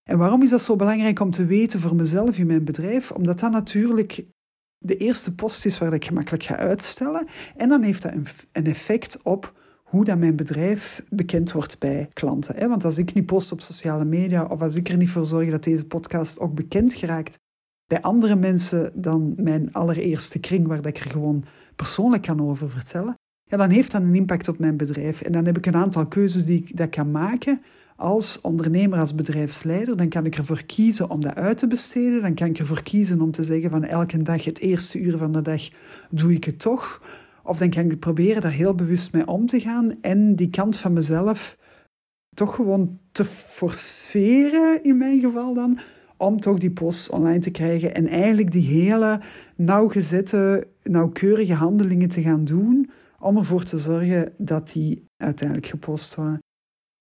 En 0.02 0.18
waarom 0.18 0.42
is 0.42 0.50
dat 0.50 0.60
zo 0.60 0.76
belangrijk 0.76 1.20
om 1.20 1.30
te 1.30 1.44
weten 1.44 1.80
voor 1.80 1.94
mezelf 1.94 2.36
in 2.36 2.46
mijn 2.46 2.64
bedrijf? 2.64 3.10
Omdat 3.10 3.38
dat 3.38 3.50
natuurlijk 3.50 4.24
de 4.78 4.96
eerste 4.96 5.34
post 5.34 5.64
is 5.66 5.78
waar 5.78 5.92
ik 5.92 6.04
gemakkelijk 6.04 6.42
ga 6.42 6.56
uitstellen. 6.56 7.28
En 7.56 7.68
dan 7.68 7.82
heeft 7.82 8.02
dat 8.02 8.12
een 8.52 8.66
effect 8.66 9.22
op 9.22 9.52
hoe 9.92 10.04
dat 10.04 10.18
mijn 10.18 10.36
bedrijf 10.36 11.00
bekend 11.08 11.52
wordt 11.52 11.78
bij 11.78 12.08
klanten. 12.12 12.68
Want 12.68 12.84
als 12.84 12.96
ik 12.96 13.14
niet 13.14 13.26
post 13.26 13.52
op 13.52 13.60
sociale 13.60 14.04
media 14.04 14.44
of 14.44 14.62
als 14.62 14.74
ik 14.74 14.88
er 14.88 14.96
niet 14.96 15.10
voor 15.10 15.24
zorg 15.24 15.50
dat 15.50 15.64
deze 15.64 15.84
podcast 15.84 16.38
ook 16.38 16.54
bekend 16.54 16.92
geraakt 16.92 17.38
bij 17.86 18.00
andere 18.00 18.34
mensen 18.34 18.92
dan 18.94 19.34
mijn 19.36 19.72
allereerste 19.72 20.38
kring, 20.38 20.66
waar 20.66 20.86
ik 20.86 20.98
er 20.98 21.10
gewoon 21.10 21.44
persoonlijk 21.76 22.22
kan 22.22 22.48
over 22.48 22.70
vertellen, 22.70 23.18
ja, 23.44 23.56
dan 23.56 23.70
heeft 23.70 23.92
dat 23.92 24.02
een 24.02 24.14
impact 24.14 24.48
op 24.48 24.58
mijn 24.58 24.76
bedrijf. 24.76 25.20
En 25.20 25.32
dan 25.32 25.44
heb 25.44 25.56
ik 25.56 25.66
een 25.66 25.76
aantal 25.76 26.06
keuzes 26.06 26.44
die 26.44 26.58
ik 26.58 26.76
dat 26.76 26.90
kan 26.90 27.10
maken 27.10 27.60
als 27.96 28.38
ondernemer, 28.40 28.98
als 28.98 29.14
bedrijfsleider. 29.14 29.96
Dan 29.96 30.08
kan 30.08 30.26
ik 30.26 30.36
ervoor 30.36 30.62
kiezen 30.62 31.10
om 31.10 31.20
dat 31.20 31.34
uit 31.34 31.58
te 31.58 31.66
besteden. 31.66 32.22
Dan 32.22 32.34
kan 32.34 32.46
ik 32.46 32.58
ervoor 32.58 32.82
kiezen 32.82 33.20
om 33.20 33.30
te 33.30 33.44
zeggen 33.44 33.70
van 33.70 33.84
elke 33.84 34.22
dag, 34.22 34.44
het 34.44 34.58
eerste 34.58 34.98
uur 34.98 35.18
van 35.18 35.32
de 35.32 35.42
dag, 35.42 35.68
doe 36.10 36.32
ik 36.32 36.44
het 36.44 36.58
toch. 36.58 37.02
Of 37.44 37.58
dan 37.58 37.70
kan 37.70 37.90
ik 37.90 37.98
proberen 37.98 38.42
daar 38.42 38.50
heel 38.50 38.74
bewust 38.74 39.12
mee 39.12 39.26
om 39.26 39.46
te 39.46 39.60
gaan 39.60 40.00
en 40.00 40.36
die 40.36 40.50
kant 40.50 40.80
van 40.80 40.92
mezelf 40.92 41.56
toch 42.34 42.54
gewoon 42.54 42.98
te 43.12 43.24
forceren, 43.56 44.84
in 44.84 44.96
mijn 44.96 45.20
geval 45.20 45.54
dan, 45.54 45.78
om 46.16 46.40
toch 46.40 46.58
die 46.58 46.70
post 46.70 47.10
online 47.10 47.40
te 47.40 47.50
krijgen 47.50 47.94
en 47.94 48.06
eigenlijk 48.06 48.52
die 48.52 48.82
hele 48.82 49.20
nauwgezette, 49.56 50.66
nauwkeurige 50.82 51.54
handelingen 51.54 52.08
te 52.08 52.22
gaan 52.22 52.44
doen 52.44 52.90
om 53.18 53.36
ervoor 53.36 53.64
te 53.64 53.78
zorgen 53.78 54.32
dat 54.38 54.70
die 54.72 55.04
uiteindelijk 55.16 55.68
gepost 55.68 56.14
worden. 56.14 56.38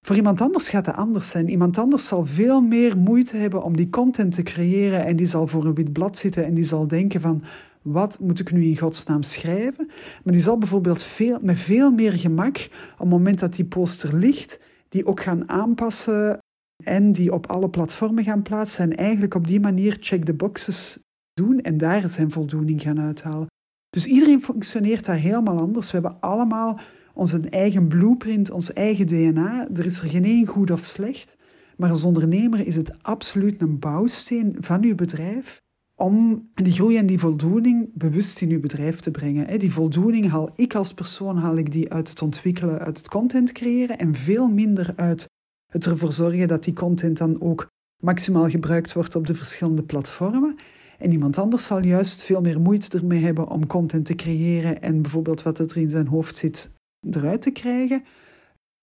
Voor 0.06 0.16
iemand 0.16 0.42
anders 0.42 0.70
gaat 0.70 0.86
het 0.86 0.96
anders 0.96 1.32
zijn. 1.32 1.50
Iemand 1.50 1.78
anders 1.78 2.08
zal 2.08 2.26
veel 2.26 2.62
meer 2.62 2.98
moeite 2.98 3.38
hebben 3.38 3.64
om 3.64 3.76
die 3.76 3.90
content 3.90 4.36
te 4.36 4.44
creëren 4.44 5.06
en 5.06 5.16
die 5.16 5.28
zal 5.28 5.48
voor 5.48 5.66
een 5.66 5.74
wit 5.74 5.94
blad 5.94 6.18
zitten 6.18 6.46
en 6.46 6.54
die 6.54 6.66
zal 6.66 6.88
denken 6.88 7.22
van 7.22 7.44
wat 7.84 8.20
moet 8.20 8.40
ik 8.40 8.52
nu 8.52 8.64
in 8.64 8.78
godsnaam 8.78 9.24
schrijven? 9.24 9.92
Maar 10.24 10.34
die 10.34 10.44
zal 10.44 10.58
bijvoorbeeld 10.58 11.04
veel, 11.04 11.40
met 11.42 11.60
veel 11.60 11.92
meer 11.92 12.12
gemak, 12.12 12.58
op 12.94 13.00
het 13.00 13.10
moment 13.10 13.40
dat 13.40 13.56
die 13.56 13.66
poster 13.66 14.18
ligt, 14.18 14.60
die 14.90 15.06
ook 15.06 15.22
gaan 15.22 15.50
aanpassen 15.50 16.40
en 16.84 17.12
die 17.12 17.34
op 17.34 17.48
alle 17.48 17.70
platformen 17.70 18.24
gaan 18.24 18.42
plaatsen 18.42 18.92
en 18.92 18.98
eigenlijk 18.98 19.36
op 19.36 19.48
die 19.48 19.60
manier 19.60 19.98
check 20.00 20.26
the 20.26 20.34
boxes 20.34 21.00
doen 21.34 21.62
en 21.62 21.78
daar 21.78 22.10
zijn 22.10 22.32
voldoening 22.32 22.82
gaan 22.82 23.00
uithalen. 23.00 23.48
Dus 23.90 24.06
iedereen 24.06 24.42
functioneert 24.42 25.06
daar 25.06 25.18
helemaal 25.18 25.60
anders. 25.60 25.86
We 25.86 25.92
hebben 25.92 26.22
allemaal 26.22 26.80
onze 27.14 27.40
eigen 27.50 27.88
blueprint, 27.88 28.52
ons 28.52 28.74
eigen 28.74 29.08
DNA. 29.08 29.68
Er 29.74 29.86
is 29.86 30.02
er 30.02 30.10
geen 30.10 30.26
één 30.26 30.48
goed 30.48 30.72
of 30.72 30.80
slecht. 30.80 31.38
Maar 31.78 31.90
als 31.90 32.04
ondernemer 32.04 32.68
is 32.68 32.76
het 32.76 33.04
absoluut 33.04 33.62
een 33.62 33.80
bouwsteen 33.80 34.58
van 34.60 34.84
uw 34.84 34.96
bedrijf 34.96 35.62
om 36.02 36.50
die 36.54 36.74
groei 36.74 36.98
en 36.98 37.06
die 37.06 37.20
voldoening 37.20 37.90
bewust 37.94 38.42
in 38.42 38.50
uw 38.50 38.60
bedrijf 38.60 39.00
te 39.00 39.12
brengen. 39.12 39.60
Die 39.60 39.74
voldoening 39.74 40.30
haal 40.30 40.50
ik 40.56 40.76
als 40.76 40.94
persoon 40.94 41.38
haal 41.38 41.58
ik 41.58 41.72
die 41.72 41.92
uit 41.94 42.10
het 42.10 42.22
ontwikkelen, 42.22 42.80
uit 42.80 42.98
het 42.98 43.08
content 43.08 43.52
creëren 43.52 43.98
en 43.98 44.16
veel 44.16 44.48
minder 44.48 44.94
uit 44.96 45.30
het 45.72 45.86
ervoor 45.86 46.12
zorgen 46.12 46.48
dat 46.48 46.64
die 46.64 46.74
content 46.74 47.18
dan 47.18 47.42
ook 47.42 47.70
maximaal 48.04 48.50
gebruikt 48.50 48.94
wordt 48.94 49.16
op 49.16 49.28
de 49.28 49.36
verschillende 49.36 49.84
platformen. 49.84 50.56
En 50.98 51.12
iemand 51.12 51.38
anders 51.38 51.68
zal 51.68 51.84
juist 51.84 52.22
veel 52.22 52.42
meer 52.42 52.60
moeite 52.60 52.98
ermee 52.98 53.24
hebben 53.24 53.50
om 53.50 53.68
content 53.68 54.06
te 54.06 54.16
creëren 54.16 54.82
en 54.82 55.02
bijvoorbeeld 55.02 55.44
wat 55.44 55.60
er 55.60 55.78
in 55.78 55.90
zijn 55.90 56.08
hoofd 56.08 56.36
zit 56.36 56.70
eruit 57.10 57.42
te 57.42 57.52
krijgen. 57.52 58.04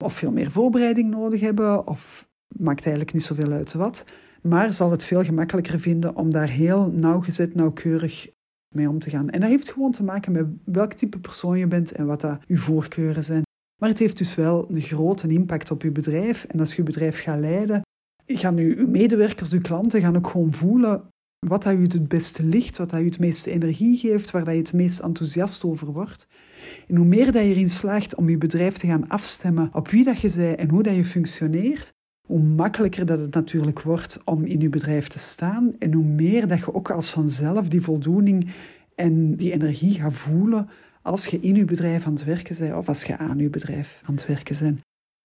Of 0.04 0.18
veel 0.18 0.32
meer 0.32 0.50
voorbereiding 0.50 1.10
nodig 1.10 1.40
hebben, 1.40 1.87
of 1.87 2.26
maakt 2.56 2.84
eigenlijk 2.84 3.12
niet 3.12 3.25
zoveel 3.25 3.52
uit 3.52 3.72
wat. 3.72 4.04
Maar 4.42 4.73
zal 4.73 4.90
het 4.90 5.04
veel 5.04 5.25
gemakkelijker 5.25 5.80
vinden 5.80 6.16
om 6.16 6.30
daar 6.30 6.49
heel 6.49 6.90
nauwgezet, 6.90 7.54
nauwkeurig 7.54 8.28
mee 8.75 8.88
om 8.88 8.99
te 8.99 9.11
gaan. 9.11 9.30
En 9.30 9.40
dat 9.40 9.50
heeft 9.50 9.71
gewoon 9.71 9.92
te 9.92 10.02
maken 10.02 10.33
met 10.33 10.47
welk 10.64 10.92
type 10.92 11.18
persoon 11.18 11.59
je 11.59 11.66
bent 11.66 11.92
en 11.92 12.07
wat 12.07 12.21
dat 12.21 12.40
uw 12.47 12.59
voorkeuren 12.59 13.25
zijn. 13.25 13.42
Maar 13.80 13.88
het 13.88 13.99
heeft 13.99 14.18
dus 14.18 14.35
wel 14.35 14.71
een 14.71 14.80
grote 14.80 15.28
impact 15.28 15.71
op 15.71 15.83
je 15.83 15.90
bedrijf. 15.90 16.45
En 16.45 16.61
als 16.61 16.71
je 16.71 16.76
je 16.76 16.83
bedrijf 16.83 17.23
gaat 17.23 17.40
leiden, 17.40 17.83
gaan 18.26 18.57
uw 18.57 18.88
medewerkers, 18.88 19.52
uw 19.52 19.61
klanten, 19.61 20.00
gaan 20.00 20.16
ook 20.16 20.30
gewoon 20.30 20.52
voelen 20.52 21.02
wat 21.47 21.62
dat 21.62 21.75
u 21.75 21.83
het 21.83 22.09
beste 22.09 22.42
ligt, 22.42 22.76
wat 22.76 22.90
dat 22.90 23.00
u 23.00 23.04
het 23.04 23.18
meeste 23.18 23.50
energie 23.50 23.97
geeft, 23.97 24.30
waar 24.30 24.45
dat 24.45 24.54
je 24.54 24.61
het 24.61 24.73
meest 24.73 24.99
enthousiast 24.99 25.64
over 25.64 25.92
wordt. 25.92 26.26
En 26.87 26.97
hoe 26.97 27.07
meer 27.07 27.33
dat 27.33 27.42
je 27.42 27.49
erin 27.49 27.71
slaagt 27.71 28.14
om 28.14 28.28
je 28.30 28.38
bedrijf 28.38 28.75
te 28.75 28.87
gaan 28.87 29.09
afstemmen 29.09 29.71
op 29.73 29.88
wie 29.88 30.04
dat 30.04 30.21
je 30.21 30.33
bent 30.35 30.59
en 30.59 30.68
hoe 30.68 30.83
dat 30.83 30.95
je 30.95 31.04
functioneert, 31.04 31.92
hoe 32.28 32.42
makkelijker 32.42 33.06
dat 33.06 33.18
het 33.18 33.35
natuurlijk 33.35 33.82
wordt 33.82 34.18
om 34.25 34.44
in 34.44 34.61
je 34.61 34.68
bedrijf 34.68 35.08
te 35.08 35.18
staan 35.18 35.75
en 35.78 35.92
hoe 35.92 36.04
meer 36.04 36.49
dat 36.49 36.58
je 36.58 36.75
ook 36.75 36.90
als 36.90 37.12
vanzelf 37.12 37.68
die 37.68 37.80
voldoening 37.80 38.50
en 38.94 39.37
die 39.37 39.52
energie 39.52 39.94
gaat 39.94 40.16
voelen 40.16 40.68
als 41.02 41.26
je 41.26 41.40
in 41.40 41.54
je 41.54 41.64
bedrijf 41.64 42.04
aan 42.04 42.14
het 42.14 42.25
werken 42.25 42.56
bent 42.58 42.75
of 42.75 42.88
als 42.88 43.02
je 43.02 43.16
aan 43.18 43.38
je 43.38 43.50
bedrijf 43.50 44.02
aan 44.04 44.14
het 44.14 44.26
werken 44.26 44.58
bent. 44.58 44.80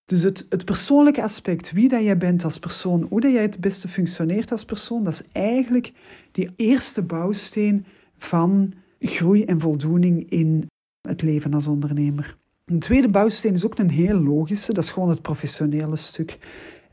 Dus 0.05 0.21
het, 0.21 0.45
het 0.49 0.65
persoonlijke 0.65 1.23
aspect, 1.23 1.71
wie 1.71 1.89
dat 1.89 2.03
jij 2.03 2.17
bent 2.17 2.43
als 2.43 2.59
persoon, 2.59 3.05
hoe 3.09 3.21
dat 3.21 3.31
jij 3.31 3.41
het 3.41 3.59
beste 3.59 3.87
functioneert 3.87 4.51
als 4.51 4.65
persoon, 4.65 5.03
dat 5.03 5.13
is 5.13 5.21
eigenlijk 5.31 5.91
die 6.31 6.51
eerste 6.55 7.01
bouwsteen 7.01 7.85
van 8.17 8.73
groei 8.99 9.43
en 9.43 9.59
voldoening 9.59 10.29
in 10.29 10.67
het 11.01 11.21
leven 11.21 11.53
als 11.53 11.67
ondernemer. 11.67 12.37
Een 12.65 12.79
tweede 12.79 13.09
bouwsteen 13.09 13.53
is 13.53 13.65
ook 13.65 13.77
een 13.77 13.89
heel 13.89 14.19
logische, 14.19 14.73
dat 14.73 14.83
is 14.83 14.91
gewoon 14.91 15.09
het 15.09 15.21
professionele 15.21 15.97
stuk. 15.97 16.37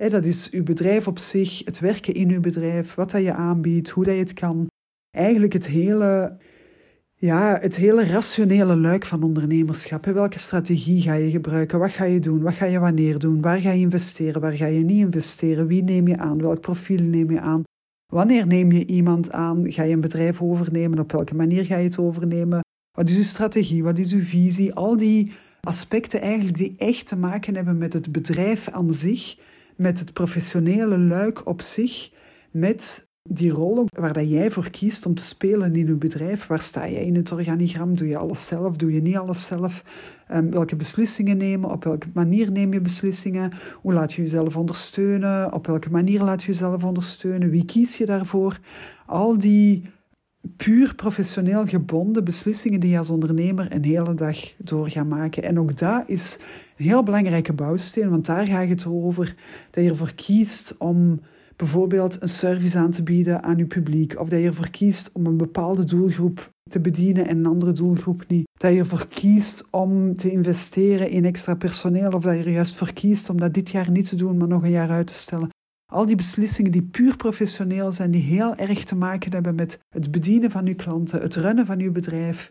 Dat 0.08 0.24
is 0.24 0.50
uw 0.50 0.62
bedrijf 0.62 1.06
op 1.06 1.18
zich, 1.18 1.64
het 1.64 1.78
werken 1.78 2.14
in 2.14 2.30
uw 2.30 2.40
bedrijf, 2.40 2.94
wat 2.94 3.10
dat 3.10 3.22
je 3.22 3.32
aanbiedt, 3.32 3.90
hoe 3.90 4.04
dat 4.04 4.14
je 4.14 4.20
het 4.20 4.32
kan. 4.32 4.66
Eigenlijk 5.10 5.52
het 5.52 5.66
hele 5.66 6.38
ja, 7.20 7.58
het 7.60 7.74
hele 7.74 8.04
rationele 8.04 8.76
luik 8.76 9.06
van 9.06 9.22
ondernemerschap. 9.22 10.04
Welke 10.04 10.38
strategie 10.38 11.02
ga 11.02 11.14
je 11.14 11.30
gebruiken? 11.30 11.78
Wat 11.78 11.90
ga 11.90 12.04
je 12.04 12.20
doen? 12.20 12.42
Wat 12.42 12.54
ga 12.54 12.64
je 12.64 12.78
wanneer 12.78 13.18
doen? 13.18 13.40
Waar 13.40 13.60
ga 13.60 13.70
je 13.70 13.80
investeren? 13.80 14.40
Waar 14.40 14.56
ga 14.56 14.66
je 14.66 14.84
niet 14.84 15.04
investeren? 15.04 15.66
Wie 15.66 15.82
neem 15.82 16.08
je 16.08 16.18
aan? 16.18 16.40
Welk 16.40 16.60
profiel 16.60 17.02
neem 17.02 17.30
je 17.30 17.40
aan? 17.40 17.62
Wanneer 18.06 18.46
neem 18.46 18.72
je 18.72 18.86
iemand 18.86 19.30
aan? 19.30 19.72
Ga 19.72 19.82
je 19.82 19.92
een 19.92 20.00
bedrijf 20.00 20.40
overnemen? 20.42 20.98
Op 20.98 21.12
welke 21.12 21.34
manier 21.34 21.64
ga 21.64 21.76
je 21.76 21.88
het 21.88 21.98
overnemen? 21.98 22.60
Wat 22.96 23.08
is 23.08 23.16
uw 23.16 23.22
strategie? 23.22 23.82
Wat 23.82 23.98
is 23.98 24.12
uw 24.12 24.24
visie? 24.24 24.74
Al 24.74 24.96
die 24.96 25.32
aspecten 25.60 26.20
eigenlijk 26.20 26.56
die 26.56 26.74
echt 26.76 27.08
te 27.08 27.16
maken 27.16 27.54
hebben 27.54 27.78
met 27.78 27.92
het 27.92 28.12
bedrijf 28.12 28.68
aan 28.68 28.94
zich, 28.94 29.36
met 29.80 29.98
het 29.98 30.12
professionele 30.12 30.98
luik 30.98 31.46
op 31.46 31.60
zich, 31.60 32.10
met 32.50 33.04
die 33.22 33.50
rol 33.50 33.86
waar 33.96 34.12
dat 34.12 34.30
jij 34.30 34.50
voor 34.50 34.70
kiest 34.70 35.06
om 35.06 35.14
te 35.14 35.24
spelen 35.24 35.74
in 35.74 35.86
je 35.86 35.94
bedrijf, 35.94 36.46
waar 36.46 36.62
sta 36.62 36.88
jij 36.88 37.04
in 37.04 37.16
het 37.16 37.32
organigram? 37.32 37.96
Doe 37.96 38.08
je 38.08 38.16
alles 38.16 38.46
zelf? 38.46 38.76
Doe 38.76 38.92
je 38.92 39.00
niet 39.00 39.16
alles 39.16 39.46
zelf? 39.46 39.82
Um, 40.32 40.50
welke 40.50 40.76
beslissingen 40.76 41.36
nemen? 41.36 41.70
Op 41.70 41.84
welke 41.84 42.06
manier 42.14 42.50
neem 42.50 42.72
je 42.72 42.80
beslissingen? 42.80 43.52
Hoe 43.74 43.92
laat 43.92 44.12
je 44.12 44.22
jezelf 44.22 44.56
ondersteunen? 44.56 45.52
Op 45.52 45.66
welke 45.66 45.90
manier 45.90 46.22
laat 46.22 46.42
je 46.42 46.52
jezelf 46.52 46.84
ondersteunen? 46.84 47.50
Wie 47.50 47.64
kies 47.64 47.96
je 47.96 48.06
daarvoor? 48.06 48.58
Al 49.06 49.38
die 49.38 49.90
puur 50.56 50.94
professioneel 50.94 51.66
gebonden 51.66 52.24
beslissingen 52.24 52.80
die 52.80 52.90
je 52.90 52.98
als 52.98 53.10
ondernemer 53.10 53.72
een 53.72 53.84
hele 53.84 54.14
dag 54.14 54.36
door 54.58 54.90
gaat 54.90 55.08
maken. 55.08 55.42
En 55.42 55.58
ook 55.58 55.78
dat 55.78 56.02
is 56.06 56.36
een 56.80 56.86
heel 56.86 57.02
belangrijke 57.02 57.52
bouwsteen, 57.52 58.10
want 58.10 58.26
daar 58.26 58.46
gaat 58.46 58.68
het 58.68 58.86
over 58.86 59.34
dat 59.70 59.84
je 59.84 59.90
ervoor 59.90 60.14
kiest 60.14 60.74
om 60.78 61.20
bijvoorbeeld 61.56 62.22
een 62.22 62.28
service 62.28 62.78
aan 62.78 62.90
te 62.90 63.02
bieden 63.02 63.42
aan 63.42 63.56
je 63.56 63.66
publiek, 63.66 64.20
of 64.20 64.28
dat 64.28 64.40
je 64.40 64.46
ervoor 64.46 64.70
kiest 64.70 65.10
om 65.12 65.26
een 65.26 65.36
bepaalde 65.36 65.84
doelgroep 65.84 66.50
te 66.70 66.80
bedienen 66.80 67.26
en 67.26 67.36
een 67.36 67.46
andere 67.46 67.72
doelgroep 67.72 68.24
niet. 68.28 68.48
Dat 68.52 68.72
je 68.72 68.78
ervoor 68.78 69.06
kiest 69.08 69.64
om 69.70 70.16
te 70.16 70.30
investeren 70.30 71.10
in 71.10 71.24
extra 71.24 71.54
personeel, 71.54 72.10
of 72.10 72.22
dat 72.22 72.36
je 72.36 72.44
er 72.44 72.50
juist 72.50 72.78
voor 72.78 72.92
kiest 72.92 73.30
om 73.30 73.38
dat 73.38 73.54
dit 73.54 73.70
jaar 73.70 73.90
niet 73.90 74.08
te 74.08 74.16
doen, 74.16 74.36
maar 74.36 74.48
nog 74.48 74.62
een 74.62 74.70
jaar 74.70 74.90
uit 74.90 75.06
te 75.06 75.12
stellen. 75.12 75.48
Al 75.92 76.06
die 76.06 76.16
beslissingen 76.16 76.72
die 76.72 76.88
puur 76.90 77.16
professioneel 77.16 77.92
zijn, 77.92 78.10
die 78.10 78.22
heel 78.22 78.54
erg 78.56 78.84
te 78.84 78.94
maken 78.94 79.32
hebben 79.32 79.54
met 79.54 79.78
het 79.88 80.10
bedienen 80.10 80.50
van 80.50 80.66
uw 80.66 80.74
klanten, 80.74 81.20
het 81.20 81.34
runnen 81.34 81.66
van 81.66 81.80
uw 81.80 81.92
bedrijf. 81.92 82.50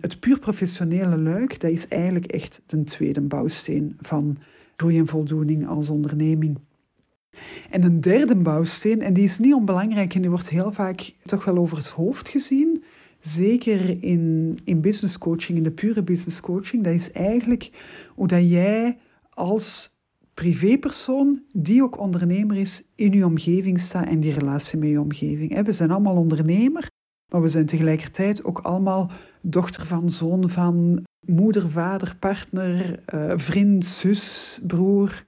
Het 0.00 0.20
puur 0.20 0.38
professionele 0.38 1.18
luik, 1.18 1.60
dat 1.60 1.70
is 1.70 1.88
eigenlijk 1.88 2.26
echt 2.26 2.60
de 2.66 2.84
tweede 2.84 3.20
bouwsteen 3.20 3.96
van 4.00 4.38
groei 4.76 4.98
en 4.98 5.06
voldoening 5.06 5.66
als 5.66 5.88
onderneming. 5.88 6.58
En 7.70 7.82
een 7.82 8.00
derde 8.00 8.34
bouwsteen, 8.34 9.02
en 9.02 9.14
die 9.14 9.24
is 9.24 9.38
niet 9.38 9.54
onbelangrijk 9.54 10.14
en 10.14 10.20
die 10.20 10.30
wordt 10.30 10.48
heel 10.48 10.72
vaak 10.72 11.12
toch 11.24 11.44
wel 11.44 11.56
over 11.56 11.76
het 11.76 11.88
hoofd 11.88 12.28
gezien, 12.28 12.84
zeker 13.20 14.02
in, 14.02 14.58
in 14.64 14.80
business 14.80 15.18
coaching, 15.18 15.58
in 15.58 15.64
de 15.64 15.70
pure 15.70 16.02
business 16.02 16.40
coaching, 16.40 16.84
dat 16.84 16.94
is 16.94 17.10
eigenlijk 17.12 17.70
hoe 18.14 18.28
dat 18.28 18.48
jij 18.48 18.98
als 19.30 19.90
privépersoon, 20.34 21.42
die 21.52 21.82
ook 21.82 21.98
ondernemer 21.98 22.56
is, 22.56 22.82
in 22.94 23.12
je 23.12 23.24
omgeving 23.24 23.80
staat 23.80 24.06
en 24.06 24.20
die 24.20 24.32
relatie 24.32 24.78
met 24.78 24.88
je 24.88 25.00
omgeving. 25.00 25.64
We 25.64 25.72
zijn 25.72 25.90
allemaal 25.90 26.16
ondernemer, 26.16 26.90
maar 27.28 27.42
we 27.42 27.48
zijn 27.48 27.66
tegelijkertijd 27.66 28.44
ook 28.44 28.58
allemaal 28.58 29.10
dochter 29.40 29.86
van, 29.86 30.10
zoon 30.10 30.50
van, 30.50 31.04
moeder, 31.26 31.70
vader, 31.70 32.16
partner, 32.18 33.02
eh, 33.04 33.32
vriend, 33.36 33.84
zus, 33.84 34.60
broer, 34.66 35.24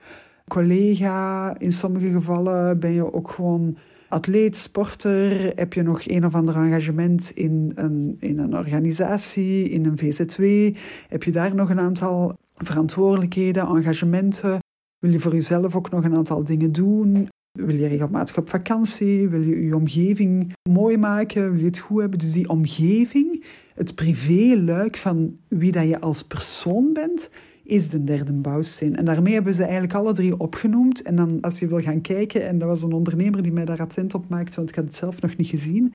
collega. 0.49 1.55
In 1.59 1.73
sommige 1.73 2.11
gevallen 2.11 2.81
ben 2.81 2.93
je 2.93 3.13
ook 3.13 3.31
gewoon 3.31 3.77
atleet, 4.09 4.55
sporter. 4.55 5.53
Heb 5.55 5.73
je 5.73 5.83
nog 5.83 6.07
een 6.07 6.27
of 6.27 6.35
ander 6.35 6.57
engagement 6.57 7.31
in 7.35 7.73
een, 7.75 8.17
in 8.21 8.39
een 8.39 8.57
organisatie, 8.57 9.69
in 9.69 9.87
een 9.87 9.99
VZW? 9.99 10.77
Heb 11.09 11.23
je 11.23 11.33
daar 11.33 11.55
nog 11.55 11.71
een 11.71 11.81
aantal 11.81 12.37
verantwoordelijkheden, 12.57 13.67
engagementen? 13.67 14.59
Wil 14.99 15.11
je 15.11 15.21
voor 15.21 15.35
jezelf 15.35 15.75
ook 15.75 15.91
nog 15.91 16.05
een 16.05 16.17
aantal 16.17 16.45
dingen 16.45 16.73
doen? 16.73 17.29
Wil 17.53 17.75
je 17.75 17.87
regelmatig 17.87 18.37
op 18.37 18.49
vakantie? 18.49 19.29
Wil 19.29 19.41
je 19.41 19.65
je 19.65 19.77
omgeving 19.77 20.53
mooi 20.69 20.97
maken? 20.97 21.51
Wil 21.51 21.61
je 21.61 21.67
het 21.67 21.79
goed 21.79 22.01
hebben? 22.01 22.19
Dus 22.19 22.33
die 22.33 22.49
omgeving, 22.49 23.45
het 23.75 23.95
privé-luik 23.95 24.97
van 24.97 25.37
wie 25.49 25.73
dat 25.73 25.89
je 25.89 26.01
als 26.01 26.23
persoon 26.23 26.93
bent, 26.93 27.31
is 27.65 27.89
de 27.89 28.05
derde 28.05 28.33
bouwsteen. 28.33 28.97
En 28.97 29.05
daarmee 29.05 29.35
hebben 29.35 29.55
ze 29.55 29.63
eigenlijk 29.63 29.95
alle 29.95 30.15
drie 30.15 30.39
opgenoemd. 30.39 31.03
En 31.03 31.17
dan 31.17 31.41
als 31.41 31.59
je 31.59 31.69
wil 31.69 31.81
gaan 31.81 32.01
kijken, 32.01 32.49
en 32.49 32.59
dat 32.59 32.69
was 32.69 32.83
een 32.83 32.93
ondernemer 32.93 33.43
die 33.43 33.53
mij 33.53 33.65
daar 33.65 33.81
attent 33.81 34.15
op 34.15 34.29
maakte, 34.29 34.57
want 34.57 34.69
ik 34.69 34.75
had 34.75 34.85
het 34.85 34.95
zelf 34.95 35.21
nog 35.21 35.37
niet 35.37 35.49
gezien. 35.49 35.93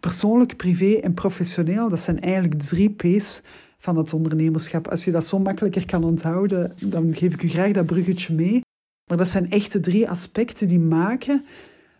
Persoonlijk, 0.00 0.56
privé 0.56 0.94
en 0.94 1.14
professioneel, 1.14 1.88
dat 1.88 2.00
zijn 2.00 2.20
eigenlijk 2.20 2.60
de 2.60 2.66
drie 2.66 2.90
P's 2.90 3.42
van 3.78 3.96
het 3.96 4.12
ondernemerschap. 4.12 4.88
Als 4.88 5.04
je 5.04 5.10
dat 5.10 5.26
zo 5.26 5.38
makkelijker 5.38 5.86
kan 5.86 6.04
onthouden, 6.04 6.72
dan 6.90 7.14
geef 7.14 7.32
ik 7.32 7.42
u 7.42 7.48
graag 7.48 7.72
dat 7.72 7.86
bruggetje 7.86 8.34
mee. 8.34 8.62
Maar 9.06 9.16
dat 9.16 9.28
zijn 9.28 9.50
echt 9.50 9.72
de 9.72 9.80
drie 9.80 10.08
aspecten 10.08 10.68
die 10.68 10.78
maken 10.78 11.44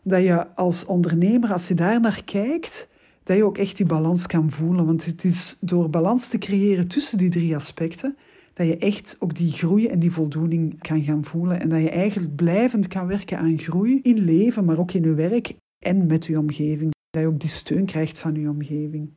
dat 0.03 0.23
je 0.23 0.47
als 0.55 0.85
ondernemer, 0.85 1.53
als 1.53 1.67
je 1.67 1.75
daar 1.75 2.01
naar 2.01 2.23
kijkt, 2.25 2.89
dat 3.25 3.37
je 3.37 3.45
ook 3.45 3.59
echt 3.59 3.77
die 3.77 3.87
balans 3.87 4.27
kan 4.27 4.51
voelen. 4.51 4.87
Want 4.87 5.05
het 5.05 5.25
is 5.25 5.57
door 5.61 5.91
balans 5.91 6.29
te 6.29 6.39
creëren 6.39 6.89
tussen 6.89 7.19
die 7.19 7.31
drie 7.31 7.57
aspecten, 7.57 8.17
dat 8.55 8.67
je 8.67 8.79
echt 8.79 9.17
ook 9.19 9.37
die 9.37 9.53
groei 9.53 9.87
en 9.87 9.99
die 9.99 10.13
voldoening 10.13 10.81
kan 10.81 11.03
gaan 11.03 11.25
voelen. 11.25 11.61
En 11.61 11.69
dat 11.69 11.81
je 11.81 11.91
eigenlijk 11.91 12.35
blijvend 12.35 12.87
kan 12.87 13.07
werken 13.07 13.39
aan 13.39 13.59
groei 13.59 14.01
in 14.03 14.25
leven, 14.25 14.65
maar 14.65 14.79
ook 14.79 14.93
in 14.93 15.03
je 15.03 15.15
werk 15.15 15.55
en 15.79 16.07
met 16.07 16.27
je 16.27 16.39
omgeving. 16.39 16.93
Dat 17.11 17.23
je 17.23 17.29
ook 17.29 17.41
die 17.41 17.51
steun 17.51 17.87
krijgt 17.87 18.19
van 18.19 18.35
je 18.35 18.49
omgeving. 18.49 19.11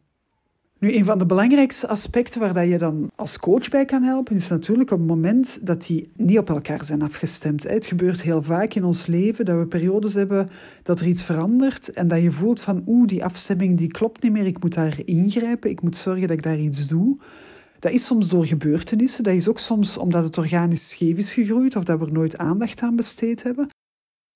Nu, 0.79 0.93
een 0.93 1.05
van 1.05 1.17
de 1.17 1.25
belangrijkste 1.25 1.87
aspecten 1.87 2.39
waar 2.39 2.53
dat 2.53 2.67
je 2.67 2.77
dan 2.77 3.09
als 3.15 3.37
coach 3.37 3.69
bij 3.69 3.85
kan 3.85 4.03
helpen, 4.03 4.35
is 4.35 4.47
natuurlijk 4.47 4.91
op 4.91 4.97
het 4.97 5.07
moment 5.07 5.59
dat 5.61 5.85
die 5.85 6.09
niet 6.15 6.37
op 6.37 6.49
elkaar 6.49 6.85
zijn 6.85 7.01
afgestemd. 7.01 7.63
Het 7.63 7.85
gebeurt 7.85 8.21
heel 8.21 8.41
vaak 8.41 8.73
in 8.73 8.83
ons 8.83 9.05
leven 9.05 9.45
dat 9.45 9.57
we 9.57 9.65
periodes 9.65 10.13
hebben 10.13 10.49
dat 10.83 10.99
er 10.99 11.07
iets 11.07 11.23
verandert 11.23 11.89
en 11.89 12.07
dat 12.07 12.21
je 12.21 12.31
voelt 12.31 12.61
van 12.61 12.83
oeh, 12.85 13.07
die 13.07 13.23
afstemming 13.23 13.77
die 13.77 13.87
klopt 13.87 14.23
niet 14.23 14.31
meer, 14.31 14.45
ik 14.45 14.61
moet 14.61 14.73
daar 14.73 14.99
ingrijpen, 15.05 15.69
ik 15.69 15.81
moet 15.81 15.95
zorgen 15.95 16.27
dat 16.27 16.37
ik 16.37 16.43
daar 16.43 16.59
iets 16.59 16.87
doe. 16.87 17.17
Dat 17.79 17.91
is 17.91 18.05
soms 18.05 18.29
door 18.29 18.45
gebeurtenissen, 18.45 19.23
dat 19.23 19.33
is 19.33 19.47
ook 19.47 19.59
soms 19.59 19.97
omdat 19.97 20.23
het 20.23 20.37
organisch 20.37 20.89
scheef 20.89 21.17
is 21.17 21.33
gegroeid 21.33 21.75
of 21.75 21.83
dat 21.83 21.99
we 21.99 22.05
er 22.05 22.11
nooit 22.11 22.37
aandacht 22.37 22.79
aan 22.79 22.95
besteed 22.95 23.43
hebben. 23.43 23.69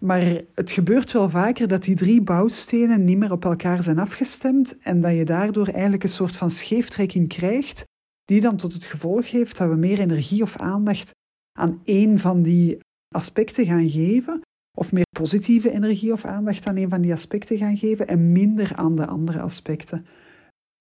Maar 0.02 0.22
het 0.56 0.72
gebeurt 0.72 1.12
wel 1.12 1.30
vaker 1.30 1.68
dat 1.68 1.84
die 1.84 1.96
drie 1.96 2.22
bouwstenen 2.22 3.04
niet 3.04 3.18
meer 3.18 3.32
op 3.32 3.46
elkaar 3.46 3.84
zijn 3.84 4.00
afgestemd 4.00 4.78
en 4.80 5.02
dat 5.02 5.16
je 5.16 5.26
daardoor 5.26 5.68
eigenlijk 5.68 6.04
een 6.04 6.10
soort 6.10 6.38
van 6.38 6.52
scheeftrekking 6.52 7.28
krijgt, 7.28 7.84
die 8.26 8.42
dan 8.42 8.58
tot 8.58 8.74
het 8.74 8.84
gevolg 8.84 9.32
heeft 9.32 9.58
dat 9.58 9.70
we 9.70 9.76
meer 9.76 10.00
energie 10.00 10.42
of 10.42 10.56
aandacht 10.56 11.12
aan 11.52 11.82
één 11.84 12.20
van 12.20 12.42
die 12.42 12.78
aspecten 13.16 13.66
gaan 13.66 13.90
geven, 13.90 14.42
of 14.78 14.92
meer 14.92 15.08
positieve 15.18 15.72
energie 15.72 16.14
of 16.14 16.26
aandacht 16.26 16.66
aan 16.66 16.78
een 16.78 16.90
van 16.90 17.02
die 17.02 17.14
aspecten 17.14 17.58
gaan 17.58 17.78
geven 17.78 18.08
en 18.08 18.32
minder 18.32 18.76
aan 18.76 18.96
de 18.96 19.06
andere 19.06 19.42
aspecten. 19.42 20.06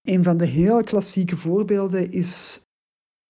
Een 0.03 0.23
van 0.23 0.37
de 0.37 0.47
heel 0.47 0.85
klassieke 0.85 1.37
voorbeelden 1.37 2.13
is 2.13 2.61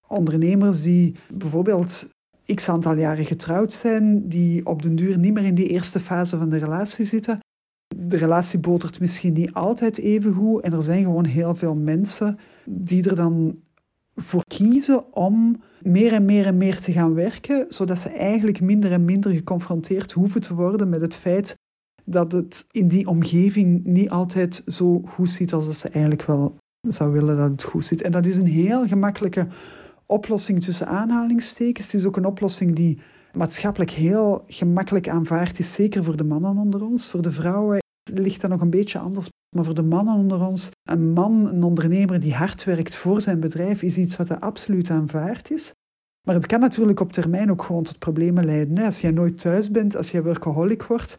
ondernemers 0.06 0.82
die 0.82 1.16
bijvoorbeeld 1.28 2.08
x 2.54 2.68
aantal 2.68 2.94
jaren 2.94 3.24
getrouwd 3.24 3.72
zijn, 3.72 4.28
die 4.28 4.66
op 4.66 4.82
den 4.82 4.96
duur 4.96 5.18
niet 5.18 5.32
meer 5.32 5.44
in 5.44 5.54
die 5.54 5.68
eerste 5.68 6.00
fase 6.00 6.36
van 6.36 6.48
de 6.48 6.56
relatie 6.56 7.06
zitten. 7.06 7.38
De 7.96 8.16
relatie 8.16 8.58
botert 8.58 9.00
misschien 9.00 9.32
niet 9.32 9.52
altijd 9.52 9.98
even 9.98 10.32
goed 10.32 10.62
en 10.62 10.72
er 10.72 10.82
zijn 10.82 11.02
gewoon 11.04 11.24
heel 11.24 11.54
veel 11.54 11.74
mensen 11.74 12.38
die 12.64 13.08
er 13.08 13.16
dan 13.16 13.56
voor 14.14 14.42
kiezen 14.44 15.14
om 15.14 15.62
meer 15.82 16.12
en 16.12 16.24
meer 16.24 16.46
en 16.46 16.56
meer 16.56 16.80
te 16.80 16.92
gaan 16.92 17.14
werken, 17.14 17.66
zodat 17.68 17.98
ze 17.98 18.08
eigenlijk 18.08 18.60
minder 18.60 18.92
en 18.92 19.04
minder 19.04 19.32
geconfronteerd 19.32 20.12
hoeven 20.12 20.40
te 20.40 20.54
worden 20.54 20.88
met 20.88 21.00
het 21.00 21.14
feit 21.14 21.56
dat 22.04 22.32
het 22.32 22.66
in 22.70 22.88
die 22.88 23.06
omgeving 23.06 23.84
niet 23.84 24.10
altijd 24.10 24.62
zo 24.66 25.00
goed 25.00 25.28
zit 25.28 25.52
als 25.52 25.80
ze 25.80 25.88
eigenlijk 25.88 26.26
wel 26.26 26.56
zou 26.88 27.12
willen 27.12 27.36
dat 27.36 27.50
het 27.50 27.62
goed 27.62 27.84
zit. 27.84 28.02
En 28.02 28.12
dat 28.12 28.26
is 28.26 28.36
een 28.36 28.46
heel 28.46 28.86
gemakkelijke 28.86 29.46
oplossing 30.10 30.64
tussen 30.64 30.86
aanhalingstekens. 30.86 31.86
Het 31.86 32.00
is 32.00 32.06
ook 32.06 32.16
een 32.16 32.24
oplossing 32.24 32.76
die 32.76 33.02
maatschappelijk 33.32 33.90
heel 33.90 34.44
gemakkelijk 34.46 35.08
aanvaard 35.08 35.58
is, 35.58 35.74
zeker 35.74 36.04
voor 36.04 36.16
de 36.16 36.24
mannen 36.24 36.56
onder 36.56 36.84
ons. 36.84 37.10
Voor 37.10 37.22
de 37.22 37.32
vrouwen 37.32 37.78
ligt 38.12 38.40
dat 38.40 38.50
nog 38.50 38.60
een 38.60 38.70
beetje 38.70 38.98
anders. 38.98 39.28
Maar 39.56 39.64
voor 39.64 39.74
de 39.74 39.82
mannen 39.82 40.14
onder 40.14 40.46
ons, 40.46 40.70
een 40.82 41.12
man, 41.12 41.46
een 41.46 41.62
ondernemer 41.62 42.20
die 42.20 42.34
hard 42.34 42.64
werkt 42.64 42.96
voor 42.96 43.20
zijn 43.20 43.40
bedrijf, 43.40 43.82
is 43.82 43.96
iets 43.96 44.16
wat 44.16 44.28
er 44.28 44.38
absoluut 44.38 44.90
aanvaard 44.90 45.50
is. 45.50 45.72
Maar 46.26 46.34
het 46.34 46.46
kan 46.46 46.60
natuurlijk 46.60 47.00
op 47.00 47.12
termijn 47.12 47.50
ook 47.50 47.62
gewoon 47.62 47.84
tot 47.84 47.98
problemen 47.98 48.44
leiden. 48.44 48.84
Als 48.84 49.00
jij 49.00 49.10
nooit 49.10 49.40
thuis 49.40 49.70
bent, 49.70 49.96
als 49.96 50.10
je 50.10 50.22
workaholic 50.22 50.82
wordt, 50.82 51.18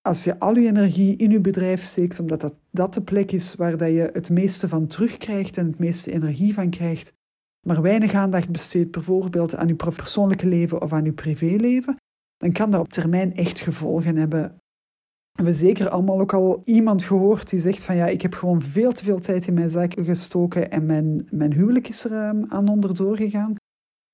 als 0.00 0.24
je 0.24 0.38
al 0.38 0.56
je 0.56 0.68
energie 0.68 1.16
in 1.16 1.30
je 1.30 1.40
bedrijf 1.40 1.82
steekt, 1.82 2.20
omdat 2.20 2.40
dat, 2.40 2.54
dat 2.70 2.94
de 2.94 3.02
plek 3.02 3.32
is 3.32 3.54
waar 3.54 3.76
dat 3.76 3.88
je 3.88 4.10
het 4.12 4.28
meeste 4.28 4.68
van 4.68 4.86
terugkrijgt 4.86 5.56
en 5.56 5.66
het 5.66 5.78
meeste 5.78 6.12
energie 6.12 6.54
van 6.54 6.70
krijgt, 6.70 7.12
maar 7.64 7.82
weinig 7.82 8.12
aandacht 8.12 8.50
besteedt 8.50 8.90
bijvoorbeeld 8.90 9.54
aan 9.54 9.68
uw 9.68 9.76
persoonlijke 9.76 10.46
leven 10.46 10.82
of 10.82 10.92
aan 10.92 11.04
uw 11.04 11.14
privéleven, 11.14 11.96
dan 12.36 12.52
kan 12.52 12.70
dat 12.70 12.80
op 12.80 12.88
termijn 12.88 13.34
echt 13.34 13.58
gevolgen 13.58 14.16
hebben. 14.16 14.62
We 15.32 15.42
hebben 15.42 15.60
zeker 15.60 15.88
allemaal 15.88 16.20
ook 16.20 16.32
al 16.32 16.62
iemand 16.64 17.02
gehoord 17.02 17.50
die 17.50 17.60
zegt 17.60 17.84
van 17.84 17.96
ja, 17.96 18.06
ik 18.06 18.22
heb 18.22 18.34
gewoon 18.34 18.62
veel 18.62 18.92
te 18.92 19.04
veel 19.04 19.20
tijd 19.20 19.46
in 19.46 19.54
mijn 19.54 19.70
zaken 19.70 20.04
gestoken 20.04 20.70
en 20.70 20.86
mijn, 20.86 21.26
mijn 21.30 21.52
huwelijk 21.52 21.88
is 21.88 22.04
er 22.04 22.28
um, 22.28 22.44
aan 22.48 22.68
onderdoor 22.68 23.16
gegaan. 23.16 23.54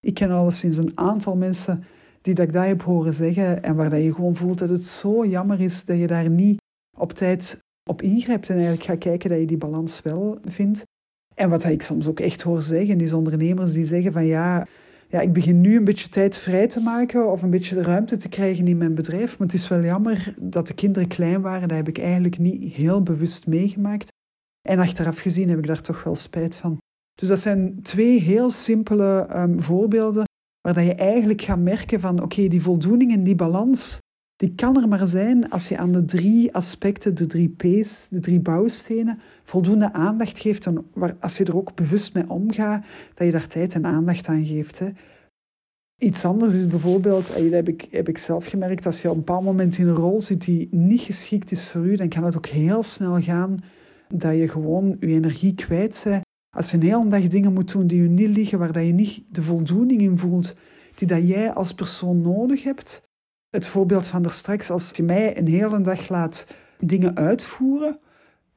Ik 0.00 0.14
ken 0.14 0.30
al 0.30 0.50
sinds 0.50 0.76
een 0.76 0.98
aantal 0.98 1.36
mensen 1.36 1.84
die 2.22 2.34
dat 2.34 2.46
ik 2.46 2.52
dat 2.52 2.64
heb 2.64 2.82
horen 2.82 3.12
zeggen 3.12 3.62
en 3.62 3.74
waar 3.74 3.90
dat 3.90 4.02
je 4.02 4.14
gewoon 4.14 4.36
voelt 4.36 4.58
dat 4.58 4.68
het 4.68 4.82
zo 4.82 5.26
jammer 5.26 5.60
is 5.60 5.82
dat 5.84 5.98
je 5.98 6.06
daar 6.06 6.30
niet 6.30 6.60
op 6.96 7.12
tijd 7.12 7.58
op 7.88 8.02
ingrijpt 8.02 8.48
en 8.48 8.54
eigenlijk 8.54 8.84
gaat 8.84 8.98
kijken 8.98 9.30
dat 9.30 9.38
je 9.38 9.46
die 9.46 9.58
balans 9.58 10.02
wel 10.02 10.38
vindt. 10.44 10.84
En 11.40 11.50
wat 11.50 11.64
ik 11.64 11.82
soms 11.82 12.06
ook 12.06 12.20
echt 12.20 12.42
hoor 12.42 12.62
zeggen, 12.62 13.00
is 13.00 13.12
ondernemers 13.12 13.72
die 13.72 13.86
zeggen 13.86 14.12
van 14.12 14.26
ja, 14.26 14.66
ja, 15.08 15.20
ik 15.20 15.32
begin 15.32 15.60
nu 15.60 15.76
een 15.76 15.84
beetje 15.84 16.08
tijd 16.08 16.36
vrij 16.36 16.68
te 16.68 16.80
maken 16.80 17.30
of 17.30 17.42
een 17.42 17.50
beetje 17.50 17.82
ruimte 17.82 18.16
te 18.16 18.28
krijgen 18.28 18.66
in 18.66 18.78
mijn 18.78 18.94
bedrijf. 18.94 19.38
Maar 19.38 19.48
het 19.48 19.56
is 19.56 19.68
wel 19.68 19.82
jammer 19.82 20.34
dat 20.38 20.66
de 20.66 20.74
kinderen 20.74 21.08
klein 21.08 21.40
waren. 21.40 21.68
Dat 21.68 21.76
heb 21.76 21.88
ik 21.88 21.98
eigenlijk 21.98 22.38
niet 22.38 22.72
heel 22.72 23.02
bewust 23.02 23.46
meegemaakt. 23.46 24.12
En 24.68 24.78
achteraf 24.78 25.18
gezien 25.18 25.48
heb 25.48 25.58
ik 25.58 25.66
daar 25.66 25.82
toch 25.82 26.04
wel 26.04 26.16
spijt 26.16 26.56
van. 26.56 26.78
Dus 27.14 27.28
dat 27.28 27.40
zijn 27.40 27.82
twee 27.82 28.20
heel 28.20 28.50
simpele 28.50 29.28
um, 29.36 29.62
voorbeelden 29.62 30.24
waar 30.60 30.74
dat 30.74 30.84
je 30.84 30.94
eigenlijk 30.94 31.42
gaat 31.42 31.58
merken 31.58 32.00
van 32.00 32.22
oké, 32.22 32.48
die 32.48 32.62
voldoening 32.62 33.12
en 33.12 33.24
die 33.24 33.34
balans, 33.36 33.98
die 34.40 34.54
kan 34.54 34.76
er 34.76 34.88
maar 34.88 35.08
zijn 35.08 35.50
als 35.50 35.68
je 35.68 35.78
aan 35.78 35.92
de 35.92 36.04
drie 36.04 36.54
aspecten, 36.54 37.14
de 37.14 37.26
drie 37.26 37.48
P's, 37.48 38.06
de 38.08 38.20
drie 38.20 38.40
bouwstenen, 38.40 39.18
voldoende 39.44 39.92
aandacht 39.92 40.38
geeft. 40.38 40.66
En 40.66 40.86
waar, 40.94 41.16
als 41.20 41.36
je 41.36 41.44
er 41.44 41.56
ook 41.56 41.74
bewust 41.74 42.14
mee 42.14 42.30
omgaat, 42.30 42.84
dat 43.14 43.26
je 43.26 43.32
daar 43.32 43.48
tijd 43.48 43.72
en 43.72 43.86
aandacht 43.86 44.26
aan 44.26 44.46
geeft. 44.46 44.78
Hè. 44.78 44.88
Iets 45.98 46.24
anders 46.24 46.54
is 46.54 46.66
bijvoorbeeld, 46.66 47.26
dat 47.26 47.50
heb 47.50 47.68
ik, 47.68 47.86
heb 47.90 48.08
ik 48.08 48.18
zelf 48.18 48.46
gemerkt, 48.46 48.86
als 48.86 49.00
je 49.00 49.08
op 49.08 49.14
een 49.14 49.24
bepaald 49.24 49.44
moment 49.44 49.78
in 49.78 49.88
een 49.88 49.94
rol 49.94 50.20
zit 50.20 50.40
die 50.40 50.68
niet 50.70 51.00
geschikt 51.00 51.50
is 51.50 51.70
voor 51.72 51.86
u, 51.86 51.96
dan 51.96 52.08
kan 52.08 52.24
het 52.24 52.36
ook 52.36 52.46
heel 52.46 52.82
snel 52.82 53.20
gaan 53.20 53.64
dat 54.08 54.36
je 54.36 54.48
gewoon 54.48 54.96
je 55.00 55.06
energie 55.06 55.54
kwijt 55.54 56.00
bent. 56.04 56.24
Als 56.56 56.70
je 56.70 56.76
een 56.76 56.82
hele 56.82 57.08
dag 57.08 57.28
dingen 57.28 57.52
moet 57.52 57.72
doen 57.72 57.86
die 57.86 58.02
je 58.02 58.08
niet 58.08 58.36
liggen, 58.36 58.58
waar 58.58 58.72
dat 58.72 58.86
je 58.86 58.92
niet 58.92 59.22
de 59.28 59.42
voldoening 59.42 60.00
in 60.00 60.18
voelt, 60.18 60.54
die 60.94 61.08
dat 61.08 61.28
jij 61.28 61.52
als 61.52 61.72
persoon 61.72 62.20
nodig 62.20 62.62
hebt, 62.62 63.08
het 63.50 63.68
voorbeeld 63.68 64.06
van 64.06 64.24
er 64.24 64.32
straks, 64.32 64.70
als 64.70 64.90
je 64.92 65.02
mij 65.02 65.38
een 65.38 65.46
hele 65.46 65.80
dag 65.80 66.08
laat 66.08 66.46
dingen 66.78 67.16
uitvoeren. 67.16 67.98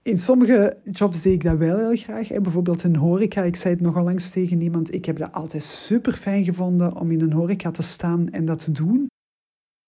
In 0.01 0.17
sommige 0.17 0.77
jobs 0.83 1.21
deed 1.21 1.33
ik 1.33 1.43
dat 1.43 1.57
wel 1.57 1.77
heel 1.77 1.95
graag. 1.95 2.27
Bijvoorbeeld 2.27 2.83
in 2.83 2.95
horeca. 2.95 3.43
Ik 3.43 3.55
zei 3.55 3.73
het 3.73 3.83
nogal 3.83 4.03
langs 4.03 4.31
tegen 4.31 4.61
iemand. 4.61 4.93
Ik 4.93 5.05
heb 5.05 5.17
dat 5.17 5.31
altijd 5.31 5.63
super 5.63 6.13
fijn 6.13 6.43
gevonden 6.43 6.95
om 6.95 7.11
in 7.11 7.21
een 7.21 7.33
horeca 7.33 7.71
te 7.71 7.83
staan 7.83 8.29
en 8.29 8.45
dat 8.45 8.63
te 8.63 8.71
doen. 8.71 9.07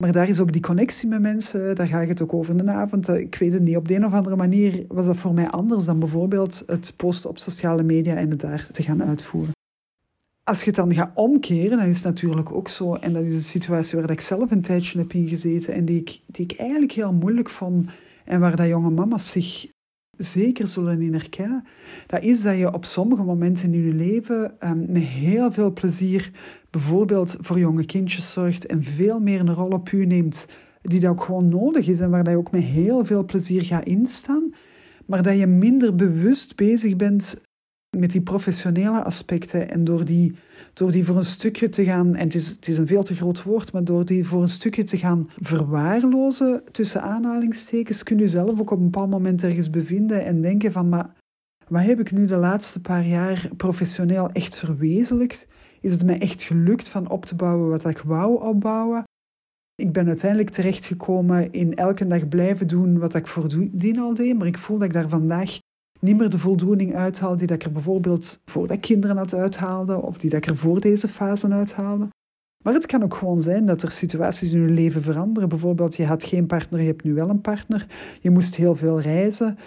Maar 0.03 0.11
daar 0.11 0.29
is 0.29 0.39
ook 0.39 0.51
die 0.51 0.61
connectie 0.61 1.07
met 1.07 1.21
mensen, 1.21 1.75
daar 1.75 1.87
ga 1.87 2.01
ik 2.01 2.07
het 2.07 2.21
ook 2.21 2.33
over 2.33 2.57
in 2.57 2.65
de 2.65 2.71
avond. 2.71 3.07
Ik 3.07 3.35
weet 3.35 3.53
het 3.53 3.61
niet, 3.61 3.77
op 3.77 3.87
de 3.87 3.95
een 3.95 4.05
of 4.05 4.13
andere 4.13 4.35
manier 4.35 4.85
was 4.87 5.05
dat 5.05 5.17
voor 5.17 5.33
mij 5.33 5.49
anders 5.49 5.85
dan 5.85 5.99
bijvoorbeeld 5.99 6.63
het 6.65 6.93
posten 6.95 7.29
op 7.29 7.37
sociale 7.37 7.83
media 7.83 8.15
en 8.15 8.29
het 8.29 8.39
daar 8.39 8.69
te 8.71 8.83
gaan 8.83 9.03
uitvoeren 9.03 9.53
als 10.45 10.59
je 10.59 10.65
het 10.65 10.75
dan 10.75 10.93
gaat 10.93 11.11
omkeren, 11.15 11.77
dan 11.77 11.87
is 11.87 12.01
natuurlijk 12.01 12.51
ook 12.51 12.69
zo, 12.69 12.93
en 12.93 13.13
dat 13.13 13.23
is 13.23 13.33
een 13.33 13.41
situatie 13.41 13.99
waar 13.99 14.11
ik 14.11 14.21
zelf 14.21 14.51
een 14.51 14.61
tijdje 14.61 14.99
heb 14.99 15.13
ingezeten 15.13 15.73
en 15.73 15.85
die 15.85 15.99
ik, 15.99 16.19
die 16.27 16.45
ik 16.45 16.59
eigenlijk 16.59 16.91
heel 16.91 17.13
moeilijk 17.13 17.49
vond 17.49 17.89
en 18.25 18.39
waar 18.39 18.55
dat 18.55 18.67
jonge 18.67 18.89
mama's 18.89 19.31
zich 19.31 19.67
zeker 20.17 20.67
zullen 20.67 21.01
in 21.01 21.13
herkennen, 21.13 21.67
dat 22.07 22.23
is 22.23 22.41
dat 22.41 22.57
je 22.57 22.73
op 22.73 22.85
sommige 22.85 23.23
momenten 23.23 23.73
in 23.73 23.85
je 23.85 23.93
leven 23.93 24.55
um, 24.59 24.85
met 24.91 25.03
heel 25.03 25.51
veel 25.51 25.73
plezier 25.73 26.31
bijvoorbeeld 26.69 27.35
voor 27.39 27.59
jonge 27.59 27.85
kindjes 27.85 28.33
zorgt 28.33 28.65
en 28.65 28.83
veel 28.83 29.19
meer 29.19 29.39
een 29.39 29.53
rol 29.53 29.69
op 29.69 29.91
u 29.91 30.05
neemt 30.05 30.45
die 30.81 30.99
dat 30.99 31.11
ook 31.11 31.23
gewoon 31.23 31.49
nodig 31.49 31.87
is 31.87 31.99
en 31.99 32.09
waar 32.09 32.23
dat 32.23 32.33
je 32.33 32.39
ook 32.39 32.51
met 32.51 32.63
heel 32.63 33.05
veel 33.05 33.25
plezier 33.25 33.63
gaat 33.63 33.85
instaan, 33.85 34.53
maar 35.05 35.23
dat 35.23 35.37
je 35.37 35.47
minder 35.47 35.95
bewust 35.95 36.55
bezig 36.55 36.95
bent 36.95 37.35
met 37.97 38.11
die 38.11 38.21
professionele 38.21 39.03
aspecten 39.03 39.69
en 39.69 39.83
door 39.83 40.05
die, 40.05 40.35
door 40.73 40.91
die 40.91 41.05
voor 41.05 41.17
een 41.17 41.23
stukje 41.23 41.69
te 41.69 41.83
gaan, 41.83 42.15
en 42.15 42.25
het 42.25 42.35
is, 42.35 42.47
het 42.47 42.67
is 42.67 42.77
een 42.77 42.87
veel 42.87 43.03
te 43.03 43.13
groot 43.13 43.43
woord, 43.43 43.71
maar 43.71 43.83
door 43.83 44.05
die 44.05 44.27
voor 44.27 44.41
een 44.41 44.47
stukje 44.47 44.83
te 44.83 44.97
gaan 44.97 45.29
verwaarlozen, 45.35 46.63
tussen 46.71 47.01
aanhalingstekens, 47.01 48.03
kun 48.03 48.17
je 48.17 48.27
zelf 48.27 48.59
ook 48.59 48.71
op 48.71 48.77
een 48.77 48.83
bepaald 48.91 49.09
moment 49.09 49.43
ergens 49.43 49.69
bevinden 49.69 50.25
en 50.25 50.41
denken 50.41 50.71
van, 50.71 50.89
maar 50.89 51.13
wat 51.67 51.83
heb 51.83 51.99
ik 51.99 52.11
nu 52.11 52.25
de 52.25 52.37
laatste 52.37 52.79
paar 52.79 53.05
jaar 53.05 53.49
professioneel 53.57 54.29
echt 54.31 54.55
verwezenlijkt? 54.55 55.47
Is 55.81 55.91
het 55.91 56.03
mij 56.03 56.19
echt 56.19 56.43
gelukt 56.43 56.91
van 56.91 57.09
op 57.09 57.25
te 57.25 57.35
bouwen 57.35 57.69
wat 57.69 57.85
ik 57.85 57.97
wou 57.97 58.41
opbouwen? 58.41 59.03
Ik 59.75 59.91
ben 59.91 60.07
uiteindelijk 60.07 60.49
terechtgekomen 60.49 61.51
in 61.51 61.75
elke 61.75 62.07
dag 62.07 62.27
blijven 62.27 62.67
doen 62.67 62.99
wat 62.99 63.15
ik 63.15 63.27
voordien 63.27 63.99
al 63.99 64.13
deed, 64.13 64.37
maar 64.37 64.47
ik 64.47 64.57
voel 64.57 64.77
dat 64.77 64.87
ik 64.87 64.93
daar 64.93 65.09
vandaag 65.09 65.57
niet 66.05 66.17
meer 66.17 66.29
de 66.29 66.39
voldoening 66.39 66.95
uithaal 66.95 67.37
die 67.37 67.47
dat 67.47 67.57
ik 67.57 67.63
er 67.63 67.71
bijvoorbeeld 67.71 68.39
voor 68.45 68.67
dat 68.67 68.79
kinderen 68.79 69.17
had 69.17 69.33
uithaalde 69.33 70.01
of 70.01 70.17
die 70.17 70.29
dat 70.29 70.39
ik 70.39 70.49
er 70.49 70.57
voor 70.57 70.79
deze 70.79 71.07
fase 71.07 71.47
uithaalde. 71.47 72.07
Maar 72.63 72.73
het 72.73 72.85
kan 72.85 73.03
ook 73.03 73.15
gewoon 73.15 73.41
zijn 73.41 73.65
dat 73.65 73.81
er 73.81 73.91
situaties 73.91 74.51
in 74.51 74.61
je 74.61 74.73
leven 74.73 75.01
veranderen. 75.01 75.49
Bijvoorbeeld, 75.49 75.95
je 75.95 76.05
had 76.05 76.23
geen 76.23 76.45
partner, 76.45 76.81
je 76.81 76.87
hebt 76.87 77.03
nu 77.03 77.13
wel 77.13 77.29
een 77.29 77.41
partner. 77.41 77.85
Je 78.21 78.29
moest 78.29 78.55
heel 78.55 78.75
veel 78.75 79.01
reizen. 79.01 79.57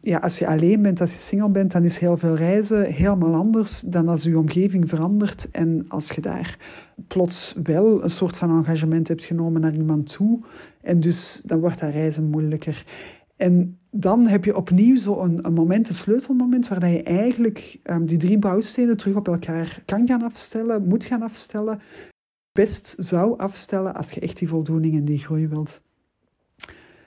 Ja, 0.00 0.18
als 0.18 0.38
je 0.38 0.46
alleen 0.46 0.82
bent, 0.82 1.00
als 1.00 1.10
je 1.10 1.18
single 1.18 1.50
bent, 1.50 1.72
dan 1.72 1.84
is 1.84 1.98
heel 1.98 2.16
veel 2.16 2.34
reizen 2.34 2.84
helemaal 2.84 3.34
anders 3.34 3.82
dan 3.86 4.08
als 4.08 4.22
je 4.22 4.38
omgeving 4.38 4.88
verandert. 4.88 5.48
En 5.50 5.84
als 5.88 6.10
je 6.10 6.20
daar 6.20 6.58
plots 7.08 7.56
wel 7.62 8.02
een 8.02 8.08
soort 8.08 8.36
van 8.36 8.50
engagement 8.50 9.08
hebt 9.08 9.24
genomen 9.24 9.60
naar 9.60 9.74
iemand 9.74 10.12
toe. 10.12 10.40
En 10.80 11.00
dus 11.00 11.42
dan 11.44 11.60
wordt 11.60 11.80
dat 11.80 11.92
reizen 11.92 12.30
moeilijker. 12.30 12.84
En 13.36 13.78
dan 13.90 14.26
heb 14.26 14.44
je 14.44 14.56
opnieuw 14.56 14.96
zo'n 14.96 15.46
een 15.46 15.52
moment, 15.52 15.88
een 15.88 15.94
sleutelmoment, 15.94 16.68
waar 16.68 16.88
je 16.88 17.02
eigenlijk 17.02 17.78
um, 17.84 18.06
die 18.06 18.18
drie 18.18 18.38
bouwstenen 18.38 18.96
terug 18.96 19.16
op 19.16 19.28
elkaar 19.28 19.82
kan 19.86 20.06
gaan 20.06 20.22
afstellen, 20.22 20.88
moet 20.88 21.04
gaan 21.04 21.22
afstellen, 21.22 21.80
best 22.52 22.94
zou 22.96 23.38
afstellen 23.38 23.94
als 23.94 24.10
je 24.10 24.20
echt 24.20 24.38
die 24.38 24.48
voldoening 24.48 24.94
en 24.94 25.04
die 25.04 25.18
groei 25.18 25.48
wilt. 25.48 25.80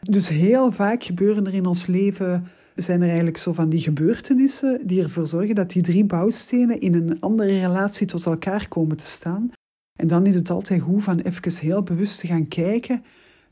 Dus 0.01 0.27
heel 0.27 0.71
vaak 0.71 1.03
gebeuren 1.03 1.45
er 1.45 1.53
in 1.53 1.65
ons 1.65 1.85
leven, 1.85 2.47
zijn 2.75 3.01
er 3.01 3.07
eigenlijk 3.07 3.37
zo 3.37 3.53
van 3.53 3.69
die 3.69 3.81
gebeurtenissen 3.81 4.87
die 4.87 5.03
ervoor 5.03 5.27
zorgen 5.27 5.55
dat 5.55 5.69
die 5.69 5.83
drie 5.83 6.05
bouwstenen 6.05 6.81
in 6.81 6.93
een 6.93 7.19
andere 7.19 7.59
relatie 7.59 8.07
tot 8.07 8.25
elkaar 8.25 8.67
komen 8.67 8.97
te 8.97 9.07
staan. 9.07 9.51
En 9.95 10.07
dan 10.07 10.25
is 10.25 10.35
het 10.35 10.49
altijd 10.49 10.81
goed 10.81 11.03
van 11.03 11.19
even 11.19 11.55
heel 11.55 11.83
bewust 11.83 12.19
te 12.19 12.27
gaan 12.27 12.47
kijken 12.47 13.03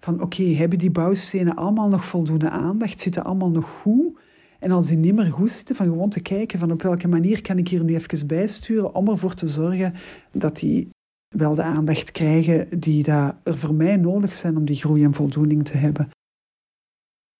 van 0.04 0.22
oké, 0.22 0.44
hebben 0.44 0.80
die 0.80 0.92
bouwstenen 0.92 1.56
allemaal 1.56 1.89
nog 1.89 2.10
voldoende 2.10 2.50
aandacht, 2.50 3.02
zitten 3.02 3.24
allemaal 3.24 3.50
nog 3.50 3.70
goed? 3.70 4.20
En 4.60 4.72
als 4.72 4.88
die 4.88 4.98
niet 4.98 5.16
meer 5.16 5.32
goed 5.32 5.50
zitten, 5.50 5.76
van 5.76 5.86
gewoon 5.86 6.10
te 6.10 6.20
kijken 6.20 6.60
van 6.60 6.72
op 6.72 6.82
welke 6.82 7.08
manier 7.08 7.42
kan 7.42 7.58
ik 7.58 7.68
hier 7.68 7.84
nu 7.84 7.96
even 7.96 8.28
bijsturen 8.28 8.96
om 8.96 9.08
ervoor 9.08 9.34
te 9.34 9.48
zorgen 9.48 9.94
dat 10.32 10.56
die 10.56 10.89
wel 11.28 11.56
de 11.56 11.63
aandacht 11.63 12.12
krijgen 12.12 12.80
die 12.80 13.04
daar 13.04 13.38
er 13.44 13.58
voor 13.58 13.74
mij 13.74 13.96
nodig 13.96 14.34
zijn 14.34 14.58
om 14.58 14.66
die 14.66 14.76
groei 14.76 15.04
en 15.04 15.13
voldoening 15.13 15.66
te 15.66 15.78
hebben. 15.78 16.10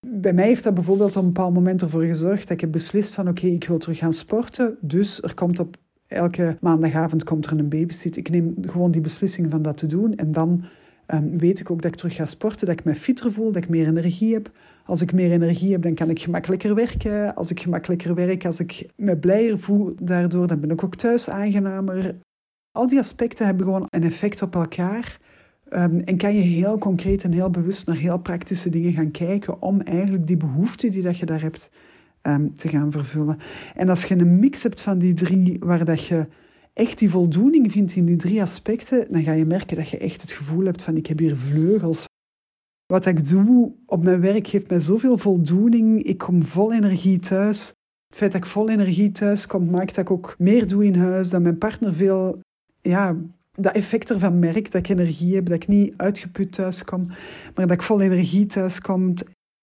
Bij 0.08 0.34
mij 0.34 0.48
heeft 0.48 0.64
dat 0.64 0.74
bijvoorbeeld 0.74 1.16
op 1.16 1.24
een 1.24 1.34
bepaald 1.34 1.54
moment 1.54 1.82
ervoor 1.82 2.04
gezorgd 2.04 2.42
dat 2.42 2.52
ik 2.52 2.62
heb 2.62 2.72
beslist 2.72 3.14
van 3.14 3.28
oké, 3.28 3.48
ik 3.48 3.68
wil 3.68 3.78
terug 3.78 3.98
gaan 3.98 4.14
sporten, 4.14 4.78
dus 4.82 5.22
er 5.22 5.34
komt 5.34 5.60
op 5.60 5.76
elke 6.08 6.58
maandagavond 6.60 7.24
komt 7.24 7.46
er 7.46 7.60
een 7.60 7.70
babysit. 7.70 8.18
Ik 8.18 8.30
neem 8.30 8.56
gewoon 8.62 8.92
die 8.92 9.02
beslissing 9.02 9.52
van 9.52 9.62
dat 9.62 9.78
te 9.78 9.88
doen 9.88 10.16
en 10.16 10.32
dan 10.32 10.66
um, 11.14 11.38
weet 11.38 11.60
ik 11.60 11.72
ook 11.72 11.82
dat 11.82 11.92
ik 11.92 11.98
terug 11.98 12.16
ga 12.16 12.26
sporten, 12.26 12.68
dat 12.68 12.80
ik 12.80 12.86
me 12.86 12.96
fitter 12.96 13.34
voel, 13.34 13.52
dat 13.52 13.64
ik 13.64 13.70
meer 13.70 13.88
energie 13.88 14.34
heb. 14.34 14.52
Als 14.86 15.02
ik 15.02 15.14
meer 15.14 15.32
energie 15.32 15.72
heb, 15.72 15.82
dan 15.82 15.96
kan 15.96 16.10
ik 16.10 16.20
gemakkelijker 16.20 16.76
werken. 16.76 17.36
Als 17.36 17.50
ik 17.50 17.60
gemakkelijker 17.60 18.16
werk, 18.16 18.46
als 18.46 18.60
ik 18.60 18.90
me 18.96 19.18
blijer 19.18 19.60
voel 19.60 19.96
daardoor, 20.00 20.48
dan 20.48 20.60
ben 20.60 20.72
ik 20.72 20.84
ook 20.84 20.96
thuis 20.96 21.30
aangenamer. 21.30 22.16
Al 22.72 22.88
die 22.88 23.00
aspecten 23.00 23.46
hebben 23.46 23.66
gewoon 23.66 23.88
een 23.90 24.04
effect 24.04 24.42
op 24.42 24.56
elkaar. 24.56 25.20
Um, 25.70 26.00
en 26.00 26.18
kan 26.18 26.36
je 26.36 26.42
heel 26.42 26.78
concreet 26.78 27.24
en 27.24 27.32
heel 27.32 27.50
bewust 27.50 27.88
naar 27.88 27.96
heel 27.96 28.20
praktische 28.20 28.70
dingen 28.70 28.94
gaan 28.94 29.12
kijken 29.12 29.62
om 29.62 29.82
eigenlijk 29.82 30.28
die 30.28 30.38
behoefte 30.38 30.90
die 30.90 31.02
dat 31.02 31.18
je 31.18 31.26
daar 31.26 31.42
hebt 31.42 31.70
um, 32.22 32.56
te 32.56 32.68
gaan 32.68 32.92
vervullen. 32.92 33.38
En 33.76 33.90
als 33.90 34.04
je 34.04 34.16
een 34.16 34.40
mix 34.40 34.64
hebt 34.64 34.82
van 34.82 35.00
die 35.00 35.14
drie, 35.14 35.58
waar 35.60 35.86
dat 35.86 36.08
je 36.08 36.26
echt 36.74 37.00
die 37.00 37.10
voldoening 37.10 37.72
vindt 37.72 37.96
in 37.96 38.06
die 38.06 38.18
drie 38.18 38.42
aspecten, 38.42 39.08
dan 39.10 39.24
ga 39.24 39.32
je 39.32 39.46
merken 39.46 39.78
dat 39.78 39.90
je 39.90 39.98
echt 39.98 40.22
het 40.22 40.32
gevoel 40.32 40.66
hebt 40.66 40.84
van 40.84 40.98
ik 40.98 41.08
heb 41.08 41.20
hier 41.20 41.36
vleugels. 41.36 42.08
Wat 42.86 43.06
ik 43.06 43.30
doe 43.30 43.74
op 43.86 44.04
mijn 44.04 44.22
werk 44.22 44.48
geeft 44.48 44.70
mij 44.70 44.82
zoveel 44.82 45.18
voldoening. 45.18 46.04
Ik 46.04 46.18
kom 46.18 46.46
vol 46.46 46.74
energie 46.74 47.20
thuis. 47.20 47.74
Het 48.08 48.18
feit 48.18 48.32
dat 48.32 48.44
ik 48.44 48.50
vol 48.50 48.70
energie 48.70 49.12
thuis 49.12 49.46
kom, 49.46 49.70
maakt 49.70 49.96
dat 49.96 50.06
ik 50.06 50.12
ook 50.12 50.36
meer 50.38 50.68
doe 50.68 50.86
in 50.86 50.96
huis, 50.96 51.30
dat 51.30 51.42
mijn 51.42 51.58
partner 51.58 51.94
veel, 51.94 52.40
ja, 52.82 53.16
dat 53.52 53.74
effect 53.74 54.10
ervan 54.10 54.40
merkt, 54.40 54.72
dat 54.72 54.82
ik 54.82 54.90
energie 54.90 55.36
heb, 55.36 55.46
dat 55.46 55.62
ik 55.62 55.68
niet 55.68 55.94
uitgeput 55.98 56.52
thuis 56.52 56.84
kom, 56.84 57.08
maar 57.56 57.68
dat 57.68 57.72
ik 57.72 57.82
vol 57.82 58.02
energie 58.02 58.46
thuis 58.46 58.80
kom. 58.80 59.14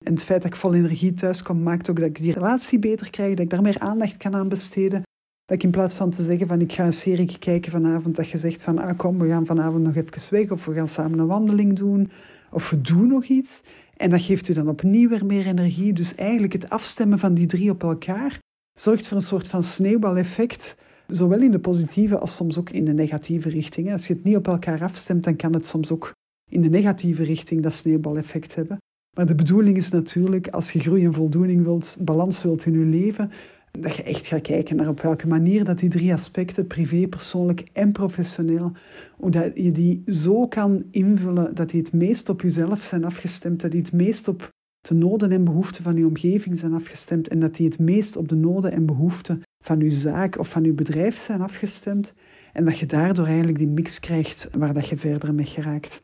En 0.05 0.15
het 0.15 0.25
feit 0.25 0.43
dat 0.43 0.53
ik 0.53 0.61
vol 0.61 0.75
energie 0.75 1.15
thuis 1.15 1.43
kom, 1.43 1.63
maakt 1.63 1.91
ook 1.91 1.97
dat 1.97 2.09
ik 2.09 2.19
die 2.19 2.33
relatie 2.33 2.79
beter 2.79 3.11
krijg, 3.11 3.31
dat 3.31 3.45
ik 3.45 3.51
daar 3.51 3.63
meer 3.63 3.79
aandacht 3.79 4.17
kan 4.17 4.35
aan 4.35 4.49
besteden. 4.49 5.03
Dat 5.51 5.63
in 5.63 5.71
plaats 5.71 5.95
van 5.95 6.11
te 6.11 6.25
zeggen 6.25 6.47
van 6.47 6.61
ik 6.61 6.73
ga 6.73 6.87
een 6.87 6.93
serie 6.93 7.39
kijken 7.39 7.73
vanavond, 7.73 8.17
dat 8.17 8.31
je 8.31 8.39
zegt 8.39 8.63
van 8.63 8.79
ah 8.79 8.99
kom, 8.99 9.19
we 9.19 9.29
gaan 9.29 9.47
vanavond 9.47 9.85
nog 9.85 9.97
even 9.97 10.31
weg 10.31 10.51
of 10.51 10.65
we 10.65 10.75
gaan 10.75 10.89
samen 10.89 11.19
een 11.19 11.27
wandeling 11.27 11.77
doen 11.77 12.11
of 12.51 12.71
we 12.71 12.81
doen 12.81 13.09
nog 13.09 13.25
iets. 13.25 13.63
En 13.97 14.11
dat 14.11 14.23
geeft 14.23 14.49
u 14.49 14.53
dan 14.53 14.69
opnieuw 14.69 15.09
weer 15.09 15.27
meer 15.27 15.47
energie. 15.47 15.93
Dus 15.93 16.15
eigenlijk 16.15 16.53
het 16.53 16.69
afstemmen 16.69 17.19
van 17.19 17.35
die 17.35 17.47
drie 17.47 17.71
op 17.71 17.83
elkaar 17.83 18.41
zorgt 18.73 19.09
voor 19.09 19.17
een 19.17 19.23
soort 19.23 19.49
van 19.49 19.63
sneeuwbaleffect, 19.63 20.77
zowel 21.07 21.41
in 21.41 21.51
de 21.51 21.61
positieve 21.61 22.19
als 22.19 22.37
soms 22.37 22.59
ook 22.59 22.71
in 22.71 22.85
de 22.85 22.93
negatieve 22.93 23.49
richting. 23.49 23.93
Als 23.93 24.07
je 24.07 24.15
het 24.15 24.25
niet 24.25 24.37
op 24.37 24.47
elkaar 24.47 24.83
afstemt, 24.83 25.25
dan 25.25 25.37
kan 25.37 25.53
het 25.53 25.65
soms 25.65 25.91
ook 25.91 26.15
in 26.51 26.61
de 26.61 26.71
negatieve 26.71 27.23
richting 27.23 27.63
dat 27.63 27.73
sneeuwbaleffect 27.73 28.55
hebben. 28.55 28.79
Maar 29.17 29.27
de 29.27 29.35
bedoeling 29.35 29.77
is 29.77 29.89
natuurlijk, 29.89 30.49
als 30.49 30.71
je 30.71 30.79
groei 30.79 31.05
en 31.05 31.15
voldoening 31.15 31.65
wilt, 31.65 31.97
balans 31.99 32.43
wilt 32.43 32.65
in 32.65 32.73
je 32.73 32.85
leven, 32.85 33.31
dat 33.71 33.97
je 33.97 34.03
echt 34.03 34.27
gaat 34.27 34.43
kijken 34.43 34.77
naar 34.77 34.89
op 34.89 35.01
welke 35.01 35.27
manier 35.27 35.65
dat 35.65 35.79
die 35.79 35.91
drie 35.91 36.13
aspecten, 36.13 36.67
privé, 36.67 37.07
persoonlijk 37.07 37.69
en 37.73 37.93
professioneel, 37.93 38.73
hoe 39.17 39.31
dat 39.31 39.51
je 39.55 39.73
die 39.73 40.03
zo 40.07 40.47
kan 40.47 40.85
invullen 40.91 41.55
dat 41.55 41.71
die 41.71 41.83
het 41.83 41.93
meest 41.93 42.29
op 42.29 42.41
jezelf 42.41 42.83
zijn 42.83 43.05
afgestemd, 43.05 43.61
dat 43.61 43.71
die 43.71 43.83
het 43.83 43.93
meest 43.93 44.29
op 44.29 44.51
de 44.81 44.95
noden 44.95 45.31
en 45.31 45.45
behoeften 45.45 45.83
van 45.83 45.97
je 45.97 46.07
omgeving 46.07 46.59
zijn 46.59 46.73
afgestemd 46.73 47.29
en 47.29 47.41
dat 47.41 47.55
die 47.55 47.69
het 47.69 47.79
meest 47.79 48.17
op 48.17 48.29
de 48.29 48.37
noden 48.37 48.73
en 48.73 48.87
behoeften 48.87 49.43
van 49.65 49.81
je 49.81 49.91
zaak 49.91 50.39
of 50.39 50.51
van 50.51 50.65
je 50.65 50.73
bedrijf 50.73 51.15
zijn 51.15 51.41
afgestemd 51.41 52.13
en 52.53 52.65
dat 52.65 52.79
je 52.79 52.87
daardoor 52.87 53.27
eigenlijk 53.27 53.59
die 53.59 53.67
mix 53.67 54.01
krijgt 54.01 54.49
waar 54.59 54.75
dat 54.75 54.89
je 54.89 54.97
verder 54.97 55.35
mee 55.35 55.47
geraakt. 55.47 56.01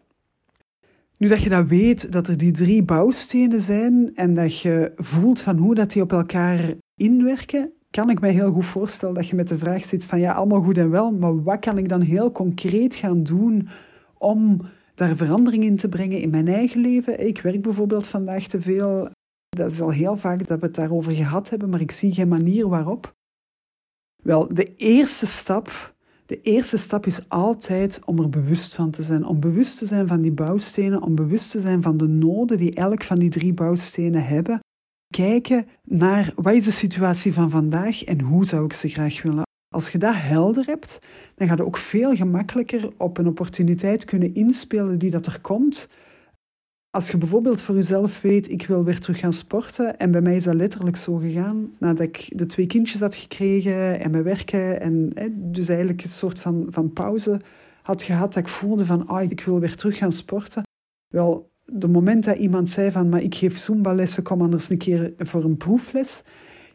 Nu 1.19 1.29
dat 1.29 1.43
je 1.43 1.49
dat 1.49 1.67
weet, 1.67 2.13
dat 2.13 2.27
er 2.27 2.37
die 2.37 2.53
drie 2.53 2.83
bouwstenen 2.83 3.61
zijn 3.61 4.11
en 4.15 4.35
dat 4.35 4.61
je 4.61 4.93
voelt 4.97 5.43
van 5.43 5.57
hoe 5.57 5.75
dat 5.75 5.91
die 5.91 6.03
op 6.03 6.13
elkaar 6.13 6.75
inwerken, 6.97 7.73
kan 7.91 8.11
ik 8.11 8.21
mij 8.21 8.33
heel 8.33 8.53
goed 8.53 8.67
voorstellen 8.67 9.15
dat 9.15 9.29
je 9.29 9.37
met 9.37 9.49
de 9.49 9.59
vraag 9.59 9.89
zit 9.89 10.05
van 10.05 10.21
ja, 10.21 10.33
allemaal 10.33 10.63
goed 10.63 10.79
en 10.79 10.91
wel, 10.91 11.11
maar 11.13 11.43
wat 11.43 11.61
kan 11.61 11.79
ik 11.79 11.89
dan 11.89 12.01
heel 12.01 12.33
concreet 12.33 12.95
gaan 12.95 13.23
doen 13.23 13.69
om 14.19 14.61
daar 14.95 15.17
verandering 15.17 15.65
in 15.65 15.77
te 15.77 15.89
brengen 15.89 16.21
in 16.21 16.31
mijn 16.31 16.49
eigen 16.49 16.81
leven? 16.81 17.27
Ik 17.27 17.41
werk 17.41 17.63
bijvoorbeeld 17.63 18.07
vandaag 18.07 18.49
te 18.49 18.61
veel. 18.61 19.11
Dat 19.49 19.73
is 19.73 19.81
al 19.81 19.91
heel 19.91 20.17
vaak 20.17 20.47
dat 20.47 20.61
we 20.61 20.67
het 20.67 20.75
daarover 20.75 21.13
gehad 21.13 21.49
hebben, 21.49 21.71
maar 21.71 21.81
ik 21.81 21.91
zie 21.91 22.13
geen 22.13 22.29
manier 22.29 22.69
waarop. 22.69 23.15
Wel, 24.23 24.55
de 24.55 24.75
eerste 24.77 25.27
stap, 25.27 25.95
de 26.27 26.41
eerste 26.41 26.77
stap 26.77 27.07
is 27.07 27.29
altijd 27.29 28.05
om 28.05 28.19
er 28.19 28.29
bewust 28.29 28.75
van 28.75 28.91
te 28.91 29.03
zijn. 29.03 29.27
Om 29.27 29.41
bewust 29.41 29.79
te 29.79 29.87
zijn 29.87 30.07
van 30.07 30.21
die 30.21 30.33
bouwstenen, 30.33 31.03
om 31.03 31.15
bewust 31.15 31.51
te 31.51 31.61
zijn 31.61 31.83
van 31.83 31.97
de 31.97 32.07
noden 32.07 32.57
die 32.57 32.75
elk 32.75 33.05
van 33.05 33.19
die 33.19 33.31
drie 33.31 33.55
bouwstenen 33.55 34.25
hebben 34.25 34.61
kijken 35.11 35.67
naar 35.85 36.33
wat 36.35 36.55
is 36.55 36.65
de 36.65 36.73
situatie 36.73 37.33
van 37.33 37.51
vandaag 37.51 38.05
en 38.05 38.21
hoe 38.21 38.45
zou 38.45 38.65
ik 38.65 38.73
ze 38.73 38.89
graag 38.89 39.23
willen. 39.23 39.45
Als 39.75 39.89
je 39.89 39.99
dat 39.99 40.15
helder 40.15 40.67
hebt, 40.67 40.99
dan 41.35 41.49
ga 41.49 41.55
je 41.57 41.67
ook 41.67 41.79
veel 41.79 42.15
gemakkelijker 42.15 42.91
op 42.97 43.19
een 43.19 43.27
opportuniteit 43.27 44.05
kunnen 44.05 44.35
inspelen 44.35 44.99
die 44.99 45.11
dat 45.11 45.27
er 45.27 45.41
komt. 45.41 45.89
Als 46.91 47.11
je 47.11 47.19
bijvoorbeeld 47.19 47.63
voor 47.63 47.75
jezelf 47.75 48.21
weet, 48.21 48.51
ik 48.51 48.67
wil 48.67 48.85
weer 48.85 49.01
terug 49.01 49.19
gaan 49.19 49.33
sporten, 49.33 49.99
en 49.99 50.11
bij 50.11 50.21
mij 50.21 50.37
is 50.37 50.45
dat 50.45 50.55
letterlijk 50.55 50.97
zo 50.97 51.17
gegaan, 51.17 51.71
nadat 51.79 52.01
ik 52.01 52.39
de 52.39 52.47
twee 52.47 52.67
kindjes 52.67 53.01
had 53.01 53.15
gekregen 53.15 54.01
en 54.01 54.11
mijn 54.11 54.23
werken, 54.23 54.81
en 54.81 55.13
dus 55.53 55.69
eigenlijk 55.69 56.05
een 56.05 56.11
soort 56.11 56.41
van, 56.41 56.67
van 56.71 56.93
pauze 56.93 57.41
had 57.83 58.03
gehad, 58.03 58.33
dat 58.33 58.47
ik 58.47 58.53
voelde 58.53 58.85
van, 58.85 59.07
ah, 59.07 59.31
ik 59.31 59.41
wil 59.41 59.61
weer 59.61 59.77
terug 59.77 59.99
gaan 59.99 60.13
sporten. 60.13 60.63
Wel, 61.09 61.51
de 61.67 61.89
moment 61.89 62.25
dat 62.25 62.37
iemand 62.37 62.69
zei 62.69 62.91
van, 62.91 63.09
maar 63.09 63.23
ik 63.23 63.35
geef 63.35 63.57
Zumba-lessen, 63.57 64.23
kom 64.23 64.43
anders 64.43 64.71
een 64.71 64.79
keer 64.79 65.13
voor 65.19 65.45
een 65.45 65.57
proefles. 65.57 66.23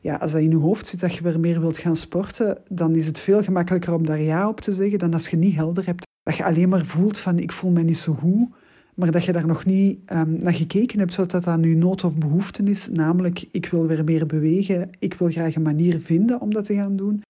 Ja, 0.01 0.15
als 0.15 0.31
dat 0.31 0.41
in 0.41 0.49
je 0.49 0.55
hoofd 0.55 0.85
zit 0.85 0.99
dat 0.99 1.15
je 1.15 1.23
weer 1.23 1.39
meer 1.39 1.59
wilt 1.59 1.77
gaan 1.77 1.95
sporten, 1.95 2.61
dan 2.67 2.95
is 2.95 3.05
het 3.05 3.19
veel 3.19 3.43
gemakkelijker 3.43 3.93
om 3.93 4.05
daar 4.05 4.21
ja 4.21 4.47
op 4.47 4.59
te 4.59 4.73
zeggen 4.73 4.99
dan 4.99 5.13
als 5.13 5.27
je 5.27 5.37
niet 5.37 5.55
helder 5.55 5.85
hebt. 5.85 6.07
Dat 6.23 6.37
je 6.37 6.43
alleen 6.43 6.69
maar 6.69 6.85
voelt 6.85 7.17
van, 7.17 7.39
ik 7.39 7.51
voel 7.51 7.71
me 7.71 7.81
niet 7.81 7.97
zo 7.97 8.13
goed, 8.13 8.49
maar 8.95 9.11
dat 9.11 9.25
je 9.25 9.31
daar 9.31 9.47
nog 9.47 9.65
niet 9.65 10.11
um, 10.11 10.37
naar 10.43 10.53
gekeken 10.53 10.99
hebt 10.99 11.13
zodat 11.13 11.43
dat 11.43 11.63
je 11.63 11.75
nood 11.75 12.03
of 12.03 12.15
behoefte 12.15 12.63
is. 12.63 12.87
Namelijk, 12.91 13.47
ik 13.51 13.65
wil 13.65 13.87
weer 13.87 14.03
meer 14.03 14.25
bewegen, 14.25 14.89
ik 14.99 15.13
wil 15.13 15.29
graag 15.29 15.55
een 15.55 15.61
manier 15.61 15.99
vinden 15.99 16.41
om 16.41 16.53
dat 16.53 16.65
te 16.65 16.73
gaan 16.73 16.95
doen. 16.95 17.21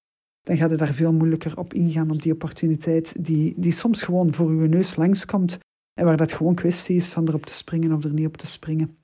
Dan 0.44 0.58
ga 0.58 0.68
je 0.68 0.76
daar 0.76 0.94
veel 0.94 1.14
moeilijker 1.14 1.58
op 1.58 1.74
ingaan 1.74 2.12
op 2.12 2.22
die 2.22 2.34
opportuniteit 2.34 3.12
die, 3.20 3.54
die 3.58 3.74
soms 3.74 4.04
gewoon 4.04 4.34
voor 4.34 4.62
je 4.62 4.68
neus 4.68 4.96
langskomt 4.96 5.60
en 5.94 6.06
waar 6.06 6.18
dat 6.18 6.32
gewoon 6.32 6.56
kwestie 6.56 6.96
is 6.96 7.08
van 7.14 7.28
erop 7.28 7.46
te 7.46 7.54
springen 7.54 7.92
of 7.92 8.04
er 8.04 8.14
niet 8.14 8.28
op 8.28 8.38
te 8.38 8.48
springen. 8.48 8.96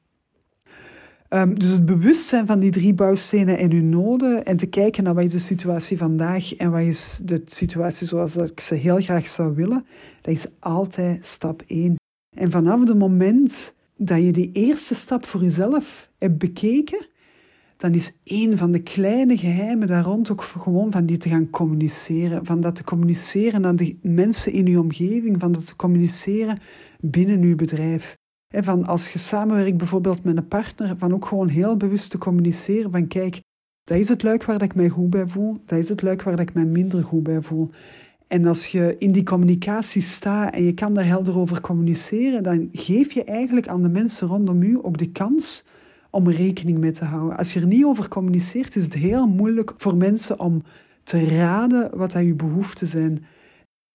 Um, 1.30 1.60
dus 1.60 1.70
het 1.70 1.86
bewustzijn 1.86 2.46
van 2.46 2.60
die 2.60 2.72
drie 2.72 2.94
bouwstenen 2.94 3.58
en 3.58 3.72
hun 3.72 3.90
noden 3.90 4.46
en 4.46 4.58
te 4.58 4.66
kijken 4.66 5.04
naar 5.04 5.14
wat 5.14 5.24
is 5.24 5.32
de 5.32 5.40
situatie 5.40 5.98
vandaag 5.98 6.56
en 6.56 6.72
wat 6.72 6.82
is 6.82 7.20
de 7.24 7.42
situatie 7.46 8.08
zoals 8.08 8.36
ik 8.36 8.60
ze 8.60 8.76
heel 8.76 9.02
graag 9.02 9.28
zou 9.28 9.56
willen, 9.56 9.86
dat 10.22 10.34
is 10.34 10.46
altijd 10.60 11.26
stap 11.26 11.64
1. 11.68 11.96
En 12.36 12.52
vanaf 12.52 12.80
het 12.88 12.98
moment 12.98 13.54
dat 13.98 14.24
je 14.24 14.32
die 14.32 14.52
eerste 14.52 14.96
stap 14.96 15.26
voor 15.26 15.42
jezelf 15.42 16.10
hebt 16.18 16.38
bekeken, 16.38 17.06
dan 17.78 17.94
is 17.94 18.12
een 18.24 18.58
van 18.58 18.72
de 18.72 18.82
kleine 18.82 19.38
geheimen 19.38 19.88
daar 19.88 20.04
rond 20.04 20.32
ook 20.32 20.42
gewoon 20.42 20.92
van 20.92 21.06
die 21.06 21.18
te 21.18 21.30
gaan 21.30 21.50
communiceren. 21.50 22.46
Van 22.46 22.62
dat 22.62 22.76
te 22.76 22.84
communiceren 22.84 23.66
aan 23.66 23.76
de 23.76 23.98
mensen 24.02 24.54
in 24.54 24.66
je 24.66 24.80
omgeving, 24.80 25.40
van 25.40 25.52
dat 25.52 25.68
te 25.68 25.76
communiceren 25.76 26.60
binnen 27.00 27.48
je 27.48 27.56
bedrijf. 27.56 28.16
En 28.48 28.64
van 28.64 28.86
als 28.86 29.12
je 29.12 29.20
samenwerkt 29.20 29.78
bijvoorbeeld 29.78 30.24
met 30.24 30.38
een 30.38 30.48
partner, 30.48 30.98
van 30.98 31.14
ook 31.14 31.26
gewoon 31.26 31.50
heel 31.50 31.78
bewust 31.78 32.12
te 32.12 32.18
communiceren 32.18 32.92
van 32.92 33.08
kijk, 33.08 33.42
dat 33.84 33.98
is 33.98 34.08
het 34.08 34.24
luik 34.24 34.46
waar 34.46 34.62
ik 34.62 34.76
mij 34.76 34.90
goed 34.90 35.10
bij 35.10 35.28
voel, 35.28 35.58
dat 35.66 35.80
is 35.80 35.90
het 35.90 36.02
luik 36.02 36.24
waar 36.24 36.40
ik 36.40 36.54
mij 36.54 36.66
minder 36.66 37.04
goed 37.04 37.24
bij 37.24 37.42
voel. 37.42 37.70
En 38.28 38.46
als 38.46 38.66
je 38.68 38.96
in 39.00 39.12
die 39.12 39.24
communicatie 39.24 40.02
staat 40.02 40.54
en 40.54 40.64
je 40.64 40.74
kan 40.74 40.94
daar 40.94 41.06
helder 41.06 41.38
over 41.38 41.62
communiceren, 41.62 42.44
dan 42.44 42.70
geef 42.72 43.12
je 43.12 43.24
eigenlijk 43.24 43.68
aan 43.68 43.82
de 43.82 43.90
mensen 43.90 44.28
rondom 44.28 44.62
u 44.62 44.80
ook 44.82 44.98
de 44.98 45.12
kans 45.12 45.64
om 46.12 46.30
rekening 46.30 46.78
mee 46.78 46.92
te 46.92 47.06
houden. 47.06 47.38
Als 47.38 47.54
je 47.54 47.60
er 47.60 47.68
niet 47.68 47.86
over 47.86 48.08
communiceert, 48.08 48.76
is 48.76 48.84
het 48.84 48.94
heel 48.94 49.28
moeilijk 49.28 49.74
voor 49.78 49.96
mensen 49.96 50.40
om 50.40 50.64
te 51.04 51.26
raden 51.26 51.98
wat 51.98 52.12
dat 52.12 52.26
je 52.26 52.34
behoeften 52.34 52.88
zijn. 52.88 53.26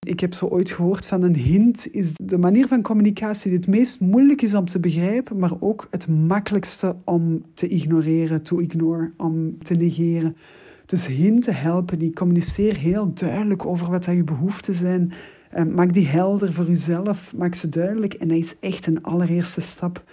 Ik 0.06 0.20
heb 0.20 0.34
zo 0.34 0.46
ooit 0.46 0.70
gehoord 0.70 1.06
van 1.06 1.22
een 1.22 1.36
hint 1.36 1.94
is 1.94 2.12
de 2.16 2.38
manier 2.38 2.68
van 2.68 2.82
communicatie 2.82 3.50
die 3.50 3.58
het 3.58 3.68
meest 3.68 4.00
moeilijk 4.00 4.42
is 4.42 4.54
om 4.54 4.66
te 4.66 4.80
begrijpen, 4.80 5.38
maar 5.38 5.52
ook 5.60 5.86
het 5.90 6.08
makkelijkste 6.08 6.96
om 7.04 7.42
te 7.54 7.68
ignoreren, 7.68 8.42
to 8.42 8.58
ignore, 8.58 9.12
om 9.16 9.58
te 9.58 9.74
negeren. 9.74 10.36
Dus 10.86 11.06
hinten 11.06 11.54
helpen 11.54 11.98
die. 11.98 12.12
Communiceer 12.12 12.76
heel 12.76 13.14
duidelijk 13.14 13.66
over 13.66 13.90
wat 13.90 14.04
dat 14.04 14.14
je 14.14 14.24
behoeften 14.24 14.74
zijn. 14.74 15.12
Eh, 15.50 15.64
maak 15.64 15.92
die 15.92 16.06
helder 16.06 16.52
voor 16.52 16.66
jezelf, 16.66 17.32
maak 17.36 17.54
ze 17.54 17.68
duidelijk. 17.68 18.14
En 18.14 18.28
dat 18.28 18.38
is 18.38 18.54
echt 18.60 18.86
een 18.86 19.02
allereerste 19.02 19.60
stap 19.60 20.04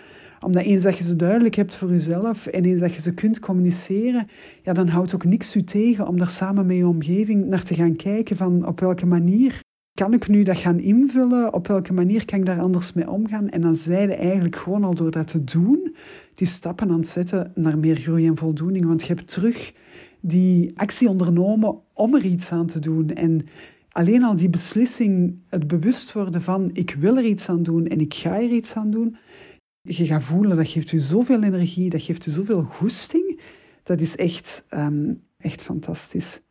omdat 0.45 0.63
eens 0.63 0.83
dat 0.83 0.97
je 0.97 1.03
ze 1.03 1.15
duidelijk 1.15 1.55
hebt 1.55 1.77
voor 1.77 1.89
jezelf 1.89 2.45
en 2.45 2.65
eens 2.65 2.79
dat 2.79 2.95
je 2.95 3.01
ze 3.01 3.13
kunt 3.13 3.39
communiceren, 3.39 4.27
ja, 4.63 4.73
dan 4.73 4.87
houdt 4.87 5.15
ook 5.15 5.25
niks 5.25 5.55
u 5.55 5.63
tegen 5.63 6.07
om 6.07 6.17
daar 6.17 6.31
samen 6.31 6.65
met 6.65 6.77
je 6.77 6.87
omgeving 6.87 7.45
naar 7.45 7.63
te 7.63 7.75
gaan 7.75 7.95
kijken 7.95 8.37
van 8.37 8.67
op 8.67 8.79
welke 8.79 9.05
manier 9.05 9.61
kan 9.99 10.13
ik 10.13 10.27
nu 10.27 10.43
dat 10.43 10.57
gaan 10.57 10.79
invullen? 10.79 11.53
Op 11.53 11.67
welke 11.67 11.93
manier 11.93 12.25
kan 12.25 12.39
ik 12.39 12.45
daar 12.45 12.59
anders 12.59 12.93
mee 12.93 13.09
omgaan? 13.09 13.49
En 13.49 13.61
dan 13.61 13.75
zijde 13.75 14.15
eigenlijk 14.15 14.55
gewoon 14.55 14.83
al 14.83 14.95
door 14.95 15.11
dat 15.11 15.27
te 15.27 15.43
doen, 15.43 15.95
die 16.35 16.47
stappen 16.47 16.89
aan 16.89 16.99
het 16.99 17.09
zetten 17.09 17.51
naar 17.55 17.77
meer 17.77 17.95
groei 17.95 18.27
en 18.27 18.37
voldoening. 18.37 18.85
Want 18.85 19.01
je 19.01 19.13
hebt 19.13 19.27
terug 19.27 19.73
die 20.21 20.71
actie 20.75 21.09
ondernomen 21.09 21.79
om 21.93 22.15
er 22.15 22.25
iets 22.25 22.49
aan 22.49 22.67
te 22.67 22.79
doen. 22.79 23.09
En 23.09 23.45
alleen 23.89 24.23
al 24.23 24.35
die 24.35 24.49
beslissing, 24.49 25.35
het 25.47 25.67
bewust 25.67 26.13
worden 26.13 26.41
van 26.41 26.69
ik 26.73 26.95
wil 26.99 27.17
er 27.17 27.25
iets 27.25 27.47
aan 27.47 27.63
doen 27.63 27.87
en 27.87 27.99
ik 27.99 28.13
ga 28.13 28.35
er 28.35 28.51
iets 28.51 28.73
aan 28.73 28.91
doen. 28.91 29.17
Je 29.97 30.05
gaat 30.05 30.23
voelen, 30.23 30.57
dat 30.57 30.67
geeft 30.67 30.91
u 30.91 30.99
zoveel 30.99 31.43
energie, 31.43 31.89
dat 31.89 32.01
geeft 32.01 32.25
u 32.25 32.31
zoveel 32.31 32.63
goesting. 32.63 33.41
Dat 33.83 33.99
is 33.99 34.15
echt, 34.15 34.63
um, 34.69 35.21
echt 35.37 35.61
fantastisch. 35.61 36.41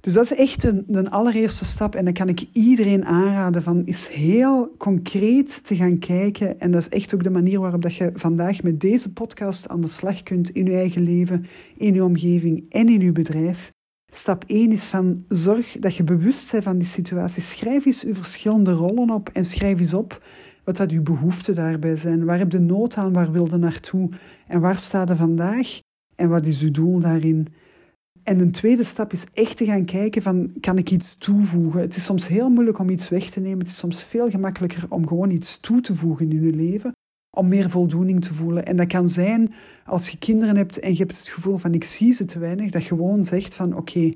Dus 0.00 0.12
dat 0.12 0.24
is 0.24 0.36
echt 0.36 0.64
een, 0.64 0.84
de 0.86 1.10
allereerste 1.10 1.64
stap. 1.64 1.94
En 1.94 2.04
dan 2.04 2.12
kan 2.12 2.28
ik 2.28 2.46
iedereen 2.52 3.04
aanraden 3.04 3.62
van 3.62 3.86
is 3.86 4.06
heel 4.10 4.74
concreet 4.78 5.60
te 5.64 5.76
gaan 5.76 5.98
kijken. 5.98 6.60
En 6.60 6.70
dat 6.70 6.82
is 6.82 6.88
echt 6.88 7.14
ook 7.14 7.22
de 7.22 7.30
manier 7.30 7.60
waarop 7.60 7.82
dat 7.82 7.96
je 7.96 8.10
vandaag 8.14 8.62
met 8.62 8.80
deze 8.80 9.12
podcast 9.12 9.68
aan 9.68 9.80
de 9.80 9.88
slag 9.88 10.22
kunt 10.22 10.50
in 10.50 10.64
je 10.64 10.76
eigen 10.76 11.02
leven, 11.02 11.46
in 11.76 11.94
je 11.94 12.04
omgeving 12.04 12.64
en 12.68 12.88
in 12.88 13.00
je 13.00 13.12
bedrijf. 13.12 13.72
Stap 14.12 14.44
1 14.46 14.72
is 14.72 14.88
van 14.90 15.24
zorg 15.28 15.76
dat 15.80 15.96
je 15.96 16.04
bewust 16.04 16.50
bent 16.50 16.64
van 16.64 16.78
die 16.78 16.88
situatie. 16.88 17.42
Schrijf 17.42 17.84
eens 17.84 18.00
je 18.00 18.14
verschillende 18.14 18.72
rollen 18.72 19.10
op 19.10 19.28
en 19.28 19.44
schrijf 19.44 19.78
eens 19.78 19.94
op 19.94 20.22
wat 20.64 20.76
dat 20.76 20.90
je 20.90 21.00
behoeften 21.00 21.54
daarbij 21.54 21.96
zijn. 21.96 22.24
Waar 22.24 22.38
heb 22.38 22.52
je 22.52 22.58
nood 22.58 22.94
aan, 22.94 23.12
waar 23.12 23.32
wil 23.32 23.48
je 23.50 23.56
naartoe 23.56 24.10
en 24.46 24.60
waar 24.60 24.76
staat 24.76 25.08
je 25.08 25.16
vandaag 25.16 25.80
en 26.16 26.28
wat 26.28 26.46
is 26.46 26.60
je 26.60 26.70
doel 26.70 27.00
daarin. 27.00 27.48
En 28.22 28.40
een 28.40 28.52
tweede 28.52 28.84
stap 28.84 29.12
is 29.12 29.24
echt 29.32 29.56
te 29.56 29.64
gaan 29.64 29.84
kijken 29.84 30.22
van, 30.22 30.52
kan 30.60 30.78
ik 30.78 30.90
iets 30.90 31.16
toevoegen? 31.18 31.80
Het 31.80 31.96
is 31.96 32.04
soms 32.04 32.26
heel 32.26 32.50
moeilijk 32.50 32.78
om 32.78 32.88
iets 32.88 33.08
weg 33.08 33.30
te 33.30 33.40
nemen. 33.40 33.58
Het 33.58 33.68
is 33.68 33.78
soms 33.78 34.06
veel 34.10 34.30
gemakkelijker 34.30 34.86
om 34.88 35.06
gewoon 35.06 35.30
iets 35.30 35.60
toe 35.60 35.80
te 35.80 35.94
voegen 35.94 36.30
in 36.30 36.42
je 36.42 36.56
leven. 36.56 36.92
Om 37.36 37.48
meer 37.48 37.70
voldoening 37.70 38.20
te 38.24 38.34
voelen. 38.34 38.66
En 38.66 38.76
dat 38.76 38.86
kan 38.86 39.08
zijn 39.08 39.54
als 39.84 40.08
je 40.08 40.18
kinderen 40.18 40.56
hebt 40.56 40.78
en 40.78 40.92
je 40.92 40.98
hebt 40.98 41.18
het 41.18 41.28
gevoel 41.28 41.58
van 41.58 41.74
ik 41.74 41.84
zie 41.84 42.14
ze 42.14 42.24
te 42.24 42.38
weinig. 42.38 42.70
Dat 42.70 42.82
je 42.82 42.88
gewoon 42.88 43.24
zegt 43.24 43.54
van 43.54 43.76
oké, 43.76 44.12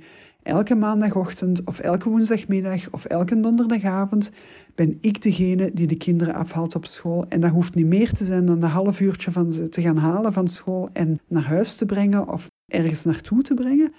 elke 0.46 0.74
maandagochtend 0.74 1.64
of 1.64 1.78
elke 1.78 2.08
woensdagmiddag 2.08 2.90
of 2.90 3.04
elke 3.04 3.40
donderdagavond 3.40 4.30
ben 4.74 4.98
ik 5.00 5.22
degene 5.22 5.70
die 5.74 5.86
de 5.86 5.96
kinderen 5.96 6.34
afhaalt 6.34 6.74
op 6.74 6.84
school. 6.84 7.26
En 7.28 7.40
dat 7.40 7.50
hoeft 7.50 7.74
niet 7.74 7.86
meer 7.86 8.12
te 8.12 8.24
zijn 8.24 8.46
dan 8.46 8.62
een 8.62 8.68
half 8.68 9.00
uurtje 9.00 9.32
van 9.32 9.52
ze 9.52 9.68
te 9.68 9.80
gaan 9.80 9.96
halen 9.96 10.32
van 10.32 10.48
school 10.48 10.88
en 10.92 11.20
naar 11.28 11.44
huis 11.44 11.76
te 11.76 11.86
brengen 11.86 12.28
of 12.28 12.46
ergens 12.66 13.04
naartoe 13.04 13.42
te 13.42 13.54
brengen, 13.54 13.92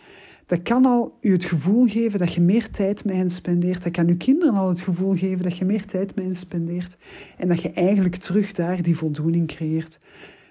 dat 0.48 0.62
kan 0.62 0.86
al 0.86 1.18
u 1.22 1.32
het 1.32 1.44
gevoel 1.44 1.88
geven 1.88 2.20
dat 2.20 2.34
je 2.34 2.42
meer 2.42 2.70
tijd 2.70 3.06
met 3.06 3.16
hen 3.16 3.30
spendeert. 3.30 3.84
Dat 3.84 3.92
kan 3.92 4.08
uw 4.08 4.18
kinderen 4.18 4.54
al 4.54 4.70
het 4.70 4.82
gevoel 4.82 5.16
geven 5.16 5.44
dat 5.44 5.58
je 5.58 5.66
meer 5.66 5.86
tijd 5.86 6.16
met 6.16 6.26
hen 6.26 6.36
spendeert. 6.36 6.98
En 7.38 7.48
dat 7.48 7.62
je 7.62 7.72
eigenlijk 7.72 8.16
terug 8.16 8.54
daar 8.54 8.82
die 8.82 8.98
voldoening 8.98 9.48
creëert. 9.48 10.00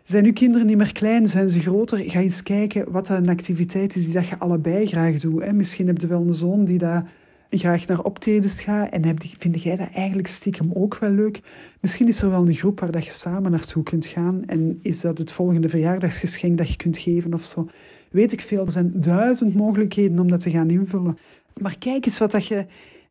Zijn 0.06 0.24
uw 0.24 0.32
kinderen 0.32 0.66
niet 0.66 0.76
meer 0.76 0.92
klein, 0.92 1.28
zijn 1.28 1.48
ze 1.48 1.60
groter? 1.60 1.98
Ga 1.98 2.20
eens 2.20 2.42
kijken 2.42 2.92
wat 2.92 3.08
een 3.08 3.28
activiteit 3.28 3.96
is 3.96 4.04
die 4.04 4.14
dat 4.14 4.28
je 4.28 4.38
allebei 4.38 4.86
graag 4.86 5.20
doet. 5.20 5.52
Misschien 5.52 5.86
heb 5.86 5.98
je 5.98 6.06
wel 6.06 6.20
een 6.20 6.34
zoon 6.34 6.64
die 6.64 6.78
daar 6.78 7.10
graag 7.50 7.86
naar 7.86 8.02
optredens 8.02 8.60
gaat 8.60 8.90
en 8.90 9.04
heb, 9.04 9.18
vind 9.38 9.62
jij 9.62 9.76
dat 9.76 9.90
eigenlijk 9.92 10.28
stiekem 10.28 10.70
ook 10.74 10.98
wel 10.98 11.10
leuk? 11.10 11.40
Misschien 11.80 12.08
is 12.08 12.22
er 12.22 12.30
wel 12.30 12.46
een 12.46 12.54
groep 12.54 12.80
waar 12.80 12.90
dat 12.90 13.04
je 13.04 13.12
samen 13.12 13.50
naartoe 13.50 13.82
kunt 13.82 14.06
gaan 14.06 14.42
en 14.46 14.78
is 14.82 15.00
dat 15.00 15.18
het 15.18 15.32
volgende 15.32 15.68
verjaardagsgeschenk 15.68 16.58
dat 16.58 16.68
je 16.68 16.76
kunt 16.76 16.98
geven 16.98 17.34
of 17.34 17.42
zo 17.42 17.68
weet 18.10 18.32
ik 18.32 18.40
veel. 18.40 18.66
Er 18.66 18.72
zijn 18.72 18.92
duizend 18.94 19.54
mogelijkheden 19.54 20.18
om 20.18 20.28
dat 20.28 20.42
te 20.42 20.50
gaan 20.50 20.70
invullen. 20.70 21.18
Maar 21.60 21.78
kijk 21.78 22.06
eens 22.06 22.18
wat 22.18 22.30
dat 22.30 22.46
je, 22.46 22.66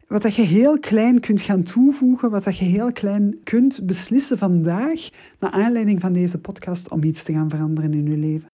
wat 0.08 0.22
dat 0.22 0.36
je 0.36 0.42
heel 0.42 0.80
klein 0.80 1.20
kunt 1.20 1.42
gaan 1.42 1.64
toevoegen, 1.64 2.30
wat 2.30 2.44
dat 2.44 2.58
je 2.58 2.66
heel 2.66 2.92
klein 2.92 3.40
kunt 3.44 3.86
beslissen 3.86 4.38
vandaag, 4.38 5.10
naar 5.40 5.52
aanleiding 5.52 6.02
van 6.02 6.14
deze 6.14 6.38
podcast, 6.38 6.90
om 6.90 7.04
iets 7.04 7.24
te 7.24 7.34
gaan 7.34 7.50
veranderen 7.50 7.94
in 7.94 8.06
je 8.06 8.18
leven. 8.18 8.50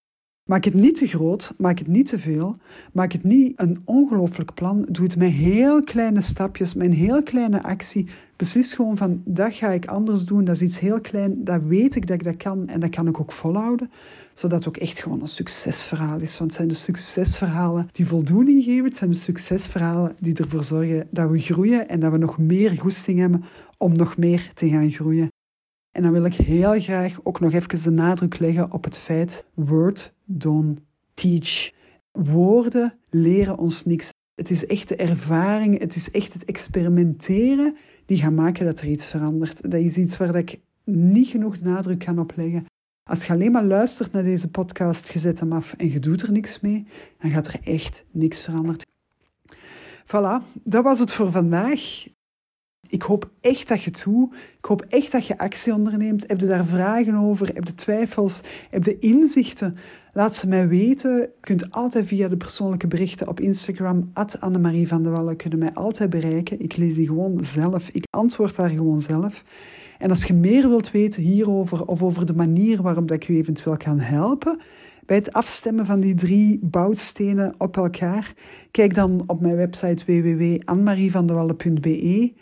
Maak 0.46 0.64
het 0.66 0.74
niet 0.74 0.98
te 0.98 1.08
groot, 1.08 1.54
maak 1.58 1.78
het 1.78 1.88
niet 1.88 2.08
te 2.08 2.20
veel, 2.20 2.58
maak 2.94 3.12
het 3.12 3.24
niet 3.24 3.54
een 3.56 3.82
ongelooflijk 3.86 4.54
plan. 4.54 4.86
Doe 4.90 5.06
het 5.06 5.16
met 5.16 5.32
heel 5.32 5.84
kleine 5.84 6.22
stapjes, 6.22 6.74
met 6.74 6.88
een 6.88 6.94
heel 6.94 7.24
kleine 7.24 7.64
actie. 7.64 8.10
Beslis 8.36 8.74
gewoon 8.74 8.98
van, 8.98 9.22
dat 9.26 9.54
ga 9.54 9.70
ik 9.70 9.86
anders 9.86 10.24
doen, 10.26 10.44
dat 10.44 10.56
is 10.56 10.62
iets 10.62 10.80
heel 10.80 11.02
klein, 11.02 11.44
dat 11.44 11.64
weet 11.64 11.96
ik 11.96 12.08
dat 12.08 12.16
ik 12.16 12.24
dat 12.24 12.38
kan 12.38 12.68
en 12.68 12.80
dat 12.80 12.90
kan 12.90 13.08
ik 13.08 13.20
ook 13.20 13.32
volhouden. 13.32 13.92
Zodat 14.34 14.58
het 14.58 14.68
ook 14.68 14.78
echt 14.78 15.00
gewoon 15.00 15.22
een 15.22 15.28
succesverhaal 15.28 16.20
is. 16.20 16.38
Want 16.38 16.50
het 16.50 16.58
zijn 16.58 16.68
de 16.68 16.74
succesverhalen 16.74 17.90
die 17.92 18.08
voldoening 18.08 18.64
geven, 18.64 18.86
het 18.86 18.98
zijn 18.98 19.10
de 19.10 19.18
succesverhalen 19.18 20.16
die 20.20 20.38
ervoor 20.38 20.64
zorgen 20.64 21.08
dat 21.12 21.30
we 21.30 21.40
groeien 21.40 21.90
en 21.90 22.00
dat 22.00 22.12
we 22.12 22.18
nog 22.18 22.38
meer 22.38 22.80
goesting 22.80 23.20
hebben 23.20 23.44
om 23.78 23.96
nog 23.96 24.18
meer 24.18 24.52
te 24.54 24.70
gaan 24.70 24.92
groeien. 24.92 25.30
En 25.92 26.02
dan 26.02 26.12
wil 26.12 26.26
ik 26.26 26.34
heel 26.34 26.80
graag 26.80 27.20
ook 27.24 27.40
nog 27.40 27.54
even 27.54 27.84
de 27.84 27.90
nadruk 27.90 28.40
leggen 28.40 28.72
op 28.72 28.84
het 28.84 28.98
feit 28.98 29.46
word, 29.54 30.14
don't 30.26 30.80
teach. 31.14 31.72
Woorden 32.12 32.94
leren 33.10 33.58
ons 33.58 33.86
niks. 33.86 34.14
Het 34.36 34.50
is 34.50 34.66
echt 34.66 34.88
de 34.88 34.96
ervaring, 34.96 35.80
het 35.80 35.96
is 35.96 36.12
echt 36.12 36.34
het 36.34 36.46
experimenteren 36.46 37.76
die 38.06 38.18
gaat 38.18 38.32
maken 38.32 38.66
dat 38.66 38.80
er 38.80 38.88
iets 38.88 39.10
verandert. 39.10 39.62
Dat 39.62 39.82
is 39.82 39.96
iets 39.96 40.18
waar 40.18 40.36
ik 40.36 40.60
niet 40.86 41.28
genoeg 41.28 41.60
nadruk 41.60 42.00
kan 42.00 42.20
op 42.20 42.34
leggen. 42.36 42.66
Als 43.04 43.26
je 43.26 43.34
alleen 43.34 43.52
maar 43.52 43.66
luistert 43.66 44.12
naar 44.12 44.24
deze 44.24 44.48
podcast, 44.48 45.14
je 45.14 45.20
zet 45.20 45.40
hem 45.40 45.54
af 45.54 45.74
en 45.74 45.92
je 45.92 46.00
doet 46.00 46.22
er 46.22 46.32
niks 46.32 46.60
mee, 46.60 46.88
dan 47.20 47.32
gaat 47.32 47.48
er 47.48 47.60
echt 47.64 48.04
niks 48.12 48.44
veranderen. 48.44 48.86
Voilà, 50.06 50.62
dat 50.64 50.84
was 50.84 51.00
het 51.00 51.16
voor 51.16 51.32
vandaag. 51.32 52.08
Ik 52.92 53.02
hoop 53.02 53.30
echt 53.42 53.68
dat 53.68 53.84
je 53.84 53.92
doet. 53.92 54.34
Ik 54.34 54.66
hoop 54.66 54.82
echt 54.82 55.12
dat 55.12 55.28
je 55.28 55.38
actie 55.38 55.74
onderneemt. 55.74 56.24
Heb 56.28 56.40
je 56.40 56.46
daar 56.46 56.66
vragen 56.66 57.16
over? 57.16 57.54
Heb 57.54 57.64
je 57.64 57.74
twijfels? 57.74 58.42
Heb 58.70 58.84
je 58.84 59.00
inzichten? 59.00 59.78
Laat 60.14 60.34
ze 60.34 60.48
mij 60.48 60.68
weten. 60.68 61.18
Je 61.18 61.30
kunt 61.40 61.72
altijd 61.72 62.08
via 62.08 62.28
de 62.28 62.38
persoonlijke 62.38 62.88
berichten 62.88 63.28
op 63.28 63.40
Instagram, 63.40 64.12
Annemarie 64.40 64.88
van 64.88 65.04
der 65.04 65.12
Wallen, 65.12 65.36
kunnen 65.36 65.60
mij 65.60 65.74
altijd 65.74 66.10
bereiken. 66.10 66.62
Ik 66.62 66.78
lees 66.78 66.96
die 66.96 67.08
gewoon 67.08 67.46
zelf. 67.46 67.90
Ik 67.92 68.06
antwoord 68.10 68.56
daar 68.56 68.70
gewoon 68.70 69.02
zelf. 69.02 69.44
En 69.98 70.10
als 70.10 70.26
je 70.26 70.34
meer 70.34 70.70
wilt 70.70 70.92
weten 70.92 71.22
hierover 71.22 71.86
of 71.86 72.02
over 72.02 72.26
de 72.26 72.34
manier 72.34 72.82
waarop 72.82 73.12
ik 73.12 73.28
u 73.28 73.38
eventueel 73.38 73.78
kan 73.78 74.00
helpen, 74.00 74.62
bij 75.06 75.18
het 75.18 75.34
afstemmen 75.34 75.86
van 75.86 76.00
die 76.00 76.16
drie 76.16 76.60
bouwstenen 76.62 77.56
op 77.58 77.78
elkaar, 77.78 78.34
kijk 78.72 78.94
dan 78.94 79.24
op 79.28 79.42
mijn 79.42 79.56
website 79.56 80.06
www.anmarievandewalle.be. 80.06 82.34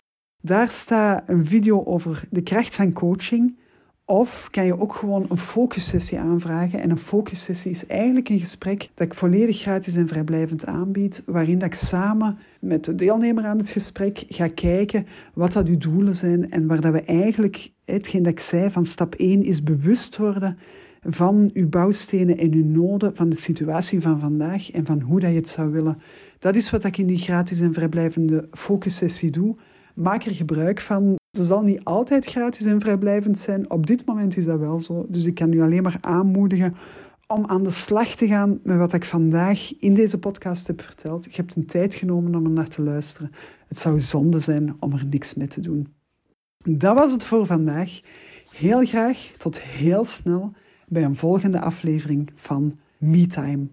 Daar 0.42 0.70
staat 0.70 1.24
een 1.28 1.46
video 1.46 1.84
over 1.84 2.24
de 2.30 2.42
kracht 2.42 2.76
van 2.76 2.94
coaching. 2.94 3.58
Of 4.06 4.48
kan 4.52 4.66
je 4.66 4.80
ook 4.80 4.94
gewoon 4.94 5.26
een 5.30 5.38
focussessie 5.38 6.20
aanvragen. 6.20 6.80
En 6.80 6.90
een 6.90 6.98
focussessie 6.98 7.72
is 7.72 7.86
eigenlijk 7.86 8.30
een 8.30 8.40
gesprek 8.40 8.90
dat 8.96 9.08
ik 9.08 9.14
volledig 9.14 9.62
gratis 9.62 9.96
en 9.96 10.08
vrijblijvend 10.08 10.66
aanbied. 10.66 11.22
Waarin 11.26 11.60
dat 11.60 11.74
ik 11.74 11.80
samen 11.80 12.38
met 12.60 12.84
de 12.84 12.96
deelnemer 12.96 13.46
aan 13.46 13.58
het 13.58 13.70
gesprek 13.70 14.26
ga 14.30 14.48
kijken 14.48 15.06
wat 15.34 15.54
dat 15.54 15.68
uw 15.68 15.78
doelen 15.78 16.16
zijn. 16.16 16.52
En 16.52 16.68
waar 16.68 16.82
dat 16.82 16.94
we 16.94 17.04
eigenlijk, 17.04 17.72
hetgeen 17.86 18.24
dat 18.24 18.32
ik 18.32 18.40
zei 18.40 18.70
van 18.70 18.86
stap 18.86 19.16
1 19.16 19.44
is 19.44 19.64
bewust 19.64 20.18
worden 20.18 20.58
van 21.02 21.50
uw 21.54 21.70
bouwstenen 21.70 22.38
en 22.38 22.54
uw 22.54 22.66
noden, 22.66 23.16
van 23.16 23.30
de 23.30 23.40
situatie 23.40 24.02
van 24.02 24.20
vandaag 24.20 24.72
en 24.72 24.86
van 24.86 25.02
hoe 25.02 25.20
dat 25.20 25.32
je 25.32 25.36
het 25.36 25.48
zou 25.48 25.72
willen. 25.72 26.02
Dat 26.40 26.56
is 26.56 26.72
wat 26.72 26.84
ik 26.84 26.98
in 26.98 27.08
die 27.08 27.18
gratis 27.18 27.60
en 27.60 27.74
vrijblijvende 27.74 28.48
focussessie 28.52 29.32
doe 29.32 29.56
maak 30.00 30.26
er 30.26 30.36
gebruik 30.36 30.82
van. 30.82 31.16
Ze 31.32 31.44
zal 31.44 31.62
niet 31.62 31.84
altijd 31.84 32.26
gratis 32.26 32.66
en 32.66 32.82
vrijblijvend 32.82 33.40
zijn. 33.40 33.70
Op 33.70 33.86
dit 33.86 34.06
moment 34.06 34.38
is 34.38 34.46
dat 34.46 34.60
wel 34.60 34.82
zo. 34.82 35.06
Dus 35.10 35.26
ik 35.26 35.36
kan 35.36 35.54
u 35.54 35.62
alleen 35.62 35.84
maar 35.84 35.98
aanmoedigen 36.02 36.76
om 37.28 37.46
aan 37.46 37.64
de 37.64 37.72
slag 37.72 38.16
te 38.16 38.28
gaan 38.28 38.60
met 38.64 38.78
wat 38.78 38.94
ik 38.94 39.06
vandaag 39.06 39.80
in 39.80 39.94
deze 39.94 40.18
podcast 40.18 40.68
heb 40.68 40.82
verteld. 40.82 41.26
Je 41.26 41.36
hebt 41.36 41.56
een 41.56 41.66
tijd 41.66 41.94
genomen 41.94 42.36
om 42.36 42.46
er 42.46 42.52
naar 42.52 42.70
te 42.70 42.82
luisteren. 42.82 43.32
Het 43.68 43.78
zou 43.78 44.00
zonde 44.00 44.40
zijn 44.40 44.76
om 44.80 44.94
er 44.94 45.06
niks 45.06 45.34
mee 45.34 45.48
te 45.48 45.62
doen. 45.62 45.88
Dat 46.64 46.96
was 46.96 47.12
het 47.12 47.24
voor 47.28 47.46
vandaag. 47.46 48.00
Heel 48.52 48.86
graag 48.86 49.18
tot 49.38 49.60
heel 49.60 50.06
snel 50.06 50.54
bij 50.88 51.04
een 51.04 51.16
volgende 51.16 51.60
aflevering 51.60 52.32
van 52.36 52.80
MeTime. 52.98 53.68